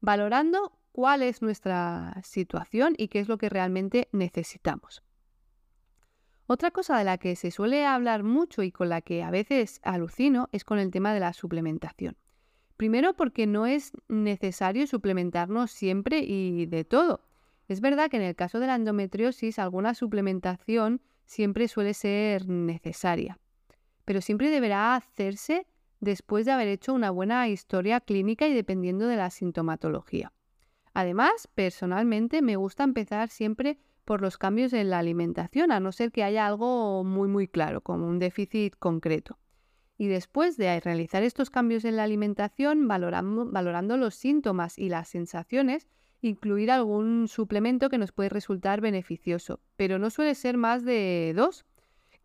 valorando 0.00 0.72
cuál 0.92 1.22
es 1.22 1.42
nuestra 1.42 2.20
situación 2.22 2.94
y 2.96 3.08
qué 3.08 3.20
es 3.20 3.28
lo 3.28 3.38
que 3.38 3.48
realmente 3.48 4.08
necesitamos. 4.12 5.02
Otra 6.46 6.70
cosa 6.70 6.96
de 6.96 7.04
la 7.04 7.18
que 7.18 7.36
se 7.36 7.50
suele 7.50 7.84
hablar 7.84 8.22
mucho 8.22 8.62
y 8.62 8.72
con 8.72 8.88
la 8.88 9.02
que 9.02 9.22
a 9.22 9.30
veces 9.30 9.80
alucino 9.82 10.48
es 10.50 10.64
con 10.64 10.78
el 10.78 10.90
tema 10.90 11.12
de 11.12 11.20
la 11.20 11.34
suplementación. 11.34 12.16
Primero 12.78 13.14
porque 13.14 13.46
no 13.46 13.66
es 13.66 13.92
necesario 14.08 14.86
suplementarnos 14.86 15.70
siempre 15.70 16.20
y 16.20 16.66
de 16.66 16.84
todo. 16.84 17.20
Es 17.66 17.80
verdad 17.82 18.08
que 18.08 18.16
en 18.16 18.22
el 18.22 18.34
caso 18.34 18.60
de 18.60 18.66
la 18.66 18.76
endometriosis 18.76 19.58
alguna 19.58 19.92
suplementación 19.94 21.02
siempre 21.26 21.68
suele 21.68 21.92
ser 21.92 22.48
necesaria, 22.48 23.38
pero 24.06 24.22
siempre 24.22 24.48
deberá 24.48 24.94
hacerse 24.94 25.66
después 26.00 26.46
de 26.46 26.52
haber 26.52 26.68
hecho 26.68 26.94
una 26.94 27.10
buena 27.10 27.48
historia 27.48 28.00
clínica 28.00 28.46
y 28.46 28.54
dependiendo 28.54 29.06
de 29.06 29.16
la 29.16 29.30
sintomatología. 29.30 30.32
Además, 30.94 31.48
personalmente 31.54 32.42
me 32.42 32.56
gusta 32.56 32.84
empezar 32.84 33.28
siempre 33.28 33.78
por 34.04 34.22
los 34.22 34.38
cambios 34.38 34.72
en 34.72 34.90
la 34.90 34.98
alimentación, 34.98 35.70
a 35.70 35.80
no 35.80 35.92
ser 35.92 36.10
que 36.12 36.24
haya 36.24 36.46
algo 36.46 37.04
muy 37.04 37.28
muy 37.28 37.46
claro, 37.46 37.82
como 37.82 38.06
un 38.06 38.18
déficit 38.18 38.74
concreto. 38.78 39.38
Y 39.98 40.06
después 40.06 40.56
de 40.56 40.80
realizar 40.80 41.22
estos 41.22 41.50
cambios 41.50 41.84
en 41.84 41.96
la 41.96 42.04
alimentación, 42.04 42.88
valorando, 42.88 43.44
valorando 43.44 43.96
los 43.96 44.14
síntomas 44.14 44.78
y 44.78 44.88
las 44.88 45.08
sensaciones, 45.08 45.88
incluir 46.20 46.70
algún 46.70 47.28
suplemento 47.28 47.90
que 47.90 47.98
nos 47.98 48.12
puede 48.12 48.28
resultar 48.28 48.80
beneficioso, 48.80 49.60
pero 49.76 49.98
no 49.98 50.10
suele 50.10 50.34
ser 50.34 50.56
más 50.56 50.84
de 50.84 51.32
dos, 51.36 51.66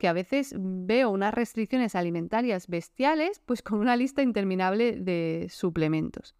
que 0.03 0.09
a 0.09 0.11
veces 0.11 0.53
veo 0.59 1.11
unas 1.11 1.33
restricciones 1.33 1.95
alimentarias 1.95 2.67
bestiales, 2.67 3.39
pues 3.39 3.61
con 3.61 3.79
una 3.79 3.95
lista 3.95 4.21
interminable 4.21 4.97
de 4.99 5.47
suplementos. 5.49 6.35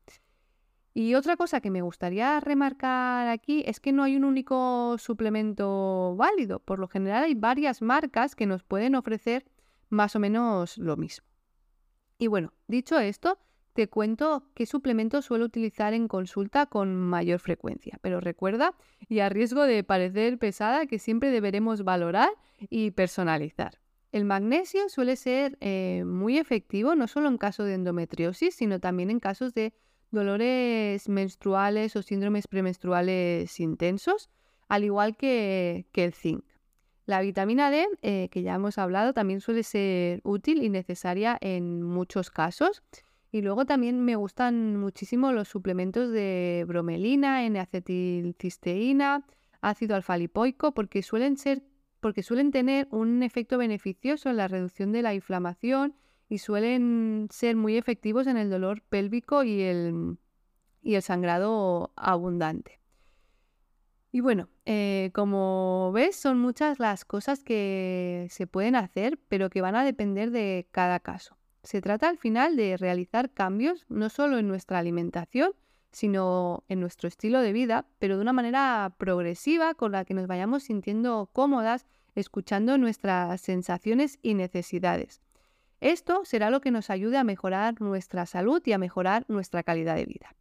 Y 0.94 1.16
otra 1.16 1.38
cosa 1.38 1.62
que 1.62 1.72
me 1.72 1.82
gustaría 1.82 2.42
remarcar 2.42 3.30
aquí 3.30 3.64
es 3.66 3.80
que 3.80 3.94
no 3.94 4.04
hay 4.04 4.18
un 4.18 4.26
único 4.26 4.98
suplemento 4.98 6.14
válido. 6.18 6.60
Por 6.60 6.78
lo 6.78 6.90
general 6.90 7.24
hay 7.24 7.36
varias 7.36 7.82
marcas 7.82 8.36
que 8.36 8.48
nos 8.48 8.64
pueden 8.64 8.96
ofrecer 8.96 9.46
más 9.88 10.14
o 10.18 10.20
menos 10.20 10.78
lo 10.78 10.98
mismo. 10.98 11.26
Y 12.18 12.28
bueno, 12.28 12.52
dicho 12.68 13.00
esto, 13.00 13.38
te 13.74 13.88
cuento 13.88 14.44
qué 14.54 14.66
suplementos 14.66 15.26
suelo 15.26 15.46
utilizar 15.46 15.94
en 15.94 16.08
consulta 16.08 16.66
con 16.66 16.96
mayor 16.96 17.40
frecuencia. 17.40 18.00
Pero 18.02 18.20
recuerda, 18.20 18.74
y 19.10 19.20
a 19.20 19.30
riesgo 19.30 19.64
de 19.64 19.84
parecer 19.84 20.38
pesada, 20.38 20.86
que 20.86 21.00
siempre 21.00 21.32
deberemos 21.32 21.84
valorar 21.84 22.30
y 22.70 22.92
personalizar. 22.92 23.80
El 24.12 24.26
magnesio 24.26 24.90
suele 24.90 25.16
ser 25.16 25.58
eh, 25.60 26.04
muy 26.06 26.38
efectivo 26.38 26.96
no 26.96 27.08
solo 27.08 27.28
en 27.28 27.38
caso 27.38 27.64
de 27.64 27.74
endometriosis, 27.74 28.56
sino 28.56 28.80
también 28.80 29.10
en 29.10 29.20
casos 29.20 29.54
de 29.54 29.74
dolores 30.12 31.10
menstruales 31.10 31.96
o 31.96 32.04
síndromes 32.04 32.48
premenstruales 32.48 33.60
intensos, 33.60 34.30
al 34.68 34.84
igual 34.84 35.18
que 35.18 35.88
el 35.94 36.14
zinc. 36.14 36.46
La 37.06 37.20
vitamina 37.20 37.70
D, 37.70 37.86
eh, 38.02 38.30
que 38.32 38.44
ya 38.44 38.56
hemos 38.56 38.78
hablado, 38.78 39.14
también 39.14 39.42
suele 39.42 39.64
ser 39.64 40.22
útil 40.24 40.64
y 40.64 40.70
necesaria 40.70 41.38
en 41.42 41.84
muchos 41.84 42.32
casos. 42.32 42.82
Y 43.34 43.42
luego 43.42 43.66
también 43.66 44.06
me 44.06 44.16
gustan 44.16 44.78
muchísimo 44.78 45.32
los 45.32 45.48
suplementos 45.48 46.12
de 46.12 46.66
bromelina, 46.68 47.44
N-acetilcisteína, 47.46 49.26
ácido 49.60 49.96
alfa-lipoico, 49.96 50.76
porque 50.76 51.02
suelen 51.02 51.38
ser 51.38 51.64
porque 52.00 52.22
suelen 52.22 52.52
tener 52.52 52.88
un 52.92 53.24
efecto 53.24 53.58
beneficioso 53.58 54.30
en 54.30 54.38
la 54.38 54.48
reducción 54.48 54.92
de 54.92 55.02
la 55.02 55.16
inflamación 55.16 55.96
y 56.30 56.38
suelen 56.38 57.28
ser 57.32 57.56
muy 57.56 57.76
efectivos 57.76 58.28
en 58.28 58.38
el 58.38 58.52
dolor 58.52 58.84
pélvico 58.84 59.44
y 59.44 59.62
el, 59.62 60.18
y 60.84 60.94
el 60.94 61.02
sangrado 61.02 61.92
abundante. 61.96 62.82
Y 64.12 64.20
bueno, 64.20 64.50
eh, 64.66 65.10
como 65.16 65.92
ves, 65.92 66.18
son 66.18 66.40
muchas 66.40 66.78
las 66.78 67.04
cosas 67.04 67.44
que 67.44 68.28
se 68.30 68.46
pueden 68.46 68.76
hacer, 68.76 69.18
pero 69.28 69.50
que 69.50 69.62
van 69.62 69.76
a 69.76 69.84
depender 69.84 70.30
de 70.30 70.68
cada 70.72 71.00
caso. 71.00 71.36
Se 71.64 71.82
trata 71.82 72.10
al 72.10 72.18
final 72.18 72.56
de 72.58 72.78
realizar 72.78 73.32
cambios 73.32 73.86
no 73.88 74.10
solo 74.10 74.38
en 74.38 74.48
nuestra 74.48 74.80
alimentación, 74.80 75.54
sino 75.92 76.64
en 76.68 76.80
nuestro 76.80 77.08
estilo 77.08 77.40
de 77.40 77.54
vida, 77.54 77.86
pero 78.00 78.16
de 78.16 78.22
una 78.22 78.34
manera 78.34 78.94
progresiva 78.98 79.74
con 79.74 79.92
la 79.92 80.06
que 80.06 80.14
nos 80.14 80.28
vayamos 80.28 80.64
sintiendo 80.64 81.30
cómodas, 81.32 81.86
escuchando 82.16 82.78
nuestras 82.78 83.40
sensaciones 83.42 84.20
y 84.22 84.34
necesidades. 84.34 85.22
Esto 85.80 86.26
será 86.26 86.50
lo 86.50 86.62
que 86.62 86.72
nos 86.72 86.90
ayude 86.90 87.18
a 87.18 87.24
mejorar 87.24 87.80
nuestra 87.80 88.26
salud 88.26 88.62
y 88.66 88.74
a 88.74 88.78
mejorar 88.78 89.26
nuestra 89.28 89.64
calidad 89.64 89.96
de 89.96 90.06
vida. 90.06 90.36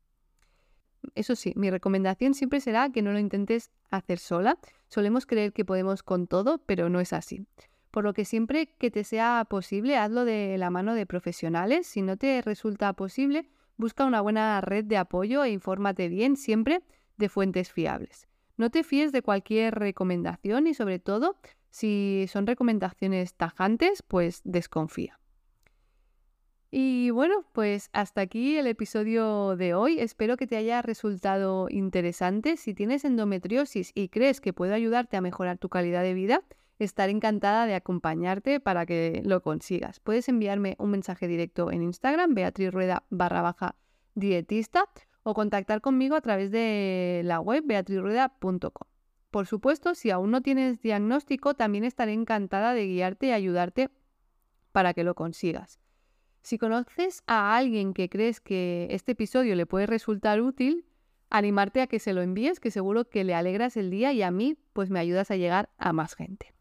Eso 1.15 1.37
sí, 1.37 1.53
mi 1.57 1.71
recomendación 1.71 2.35
siempre 2.35 2.61
será 2.61 2.91
que 2.91 3.03
no 3.03 3.13
lo 3.13 3.19
intentes 3.19 3.71
hacer 3.91 4.19
sola. 4.19 4.59
Solemos 4.89 5.27
creer 5.27 5.53
que 5.53 5.65
podemos 5.65 6.03
con 6.03 6.27
todo, 6.27 6.59
pero 6.59 6.89
no 6.89 7.01
es 7.01 7.13
así. 7.13 7.47
Por 7.93 8.05
lo 8.05 8.15
que 8.15 8.25
siempre 8.25 8.67
que 8.79 8.91
te 8.91 9.05
sea 9.05 9.47
posible, 9.49 9.99
hazlo 9.99 10.25
de 10.25 10.57
la 10.57 10.71
mano 10.71 10.95
de 10.95 11.05
profesionales. 11.05 11.87
Si 11.87 12.01
no 12.01 12.17
te 12.17 12.41
resulta 12.41 12.95
posible, 12.95 13.51
busca 13.77 14.07
una 14.07 14.23
buena 14.23 14.63
red 14.63 14.87
de 14.87 14.97
apoyo 14.97 15.45
e 15.45 15.51
infórmate 15.51 16.09
bien 16.09 16.37
siempre 16.37 16.83
de 17.19 17.29
fuentes 17.29 17.71
fiables. 17.71 18.27
No 18.57 18.71
te 18.71 18.83
fíes 18.83 19.13
de 19.13 19.21
cualquier 19.21 19.75
recomendación 19.75 20.67
y 20.67 20.73
sobre 20.73 21.01
todo, 21.01 21.37
si 21.69 22.25
son 22.29 22.47
recomendaciones 22.47 23.35
tajantes, 23.35 24.03
pues 24.03 24.41
desconfía. 24.45 25.21
Y 26.71 27.11
bueno, 27.11 27.45
pues 27.53 27.91
hasta 27.93 28.23
aquí 28.23 28.57
el 28.57 28.67
episodio 28.69 29.55
de 29.57 29.75
hoy. 29.75 30.01
Espero 30.01 30.39
que 30.39 30.47
te 30.47 30.57
haya 30.57 30.81
resultado 30.81 31.67
interesante. 31.69 32.57
Si 32.57 32.73
tienes 32.73 33.05
endometriosis 33.05 33.93
y 33.95 34.09
crees 34.09 34.41
que 34.41 34.55
puedo 34.55 34.73
ayudarte 34.73 35.19
a 35.19 35.21
mejorar 35.21 35.59
tu 35.59 35.69
calidad 35.69 36.03
de 36.03 36.15
vida, 36.15 36.43
estaré 36.85 37.13
encantada 37.13 37.67
de 37.67 37.75
acompañarte 37.75 38.61
para 38.61 38.87
que 38.87 39.23
lo 39.25 39.43
consigas. 39.43 40.01
Puedes 40.01 40.29
enviarme 40.29 40.77
un 40.79 40.91
mensaje 40.91 41.29
directo 41.29 41.71
en 41.71 41.83
Instagram, 41.83 42.35
Beatriz 42.35 42.73
Rueda 42.73 43.05
barra 43.11 43.43
baja 43.43 43.77
dietista, 44.15 44.85
o 45.23 45.35
contactar 45.35 45.81
conmigo 45.81 46.17
a 46.17 46.21
través 46.21 46.51
de 46.51 47.23
la 47.25 47.41
web 47.41 47.63
beatrizrueda.com. 47.65 48.89
Por 49.31 49.47
supuesto, 49.47 49.95
si 49.95 50.11
aún 50.11 50.31
no 50.31 50.43
tienes 50.43 50.83
diagnóstico, 50.83 51.55
también 51.55 51.85
estaré 51.85 52.13
encantada 52.13 52.75
de 52.75 52.87
guiarte 52.87 53.29
y 53.29 53.33
ayudarte 53.33 53.91
para 54.73 54.95
que 54.95 55.05
lo 55.05 55.15
consigas. 55.15 55.81
Si 56.43 56.59
conoces 56.59 57.23
a 57.27 57.57
alguien 57.57 57.95
que 57.95 58.09
crees 58.09 58.41
que 58.41 58.89
este 58.91 59.13
episodio 59.13 59.55
le 59.55 59.65
puede 59.65 59.87
resultar 59.87 60.41
útil, 60.41 60.85
animarte 61.31 61.81
a 61.81 61.87
que 61.87 61.99
se 61.99 62.13
lo 62.13 62.21
envíes, 62.21 62.61
que 62.61 62.71
seguro 62.71 63.09
que 63.09 63.25
le 63.25 63.35
alegras 63.35 63.77
el 63.77 63.91
día 63.91 64.13
y 64.13 64.23
a 64.23 64.31
mí 64.31 64.59
pues 64.73 64.91
me 64.91 64.99
ayudas 64.99 65.31
a 65.31 65.37
llegar 65.37 65.71
a 65.79 65.93
más 65.93 66.15
gente. 66.15 66.53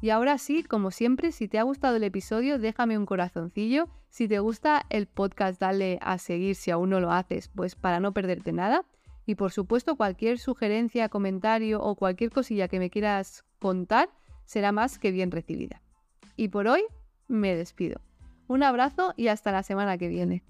Y 0.00 0.10
ahora 0.10 0.38
sí, 0.38 0.62
como 0.62 0.90
siempre, 0.90 1.32
si 1.32 1.48
te 1.48 1.58
ha 1.58 1.64
gustado 1.64 1.96
el 1.96 2.04
episodio, 2.04 2.58
déjame 2.58 2.96
un 2.96 3.06
corazoncillo. 3.06 3.88
Si 4.10 4.28
te 4.28 4.38
gusta 4.38 4.86
el 4.90 5.06
podcast, 5.06 5.60
dale 5.60 5.98
a 6.00 6.18
seguir 6.18 6.54
si 6.54 6.70
aún 6.70 6.90
no 6.90 7.00
lo 7.00 7.10
haces, 7.10 7.48
pues 7.48 7.74
para 7.74 7.98
no 7.98 8.12
perderte 8.12 8.52
nada. 8.52 8.84
Y 9.26 9.34
por 9.34 9.50
supuesto, 9.50 9.96
cualquier 9.96 10.38
sugerencia, 10.38 11.08
comentario 11.08 11.82
o 11.82 11.96
cualquier 11.96 12.30
cosilla 12.30 12.68
que 12.68 12.78
me 12.78 12.90
quieras 12.90 13.44
contar 13.58 14.08
será 14.44 14.72
más 14.72 14.98
que 14.98 15.10
bien 15.10 15.30
recibida. 15.30 15.82
Y 16.36 16.48
por 16.48 16.68
hoy 16.68 16.82
me 17.26 17.54
despido. 17.56 18.00
Un 18.46 18.62
abrazo 18.62 19.12
y 19.16 19.28
hasta 19.28 19.52
la 19.52 19.62
semana 19.62 19.98
que 19.98 20.08
viene. 20.08 20.42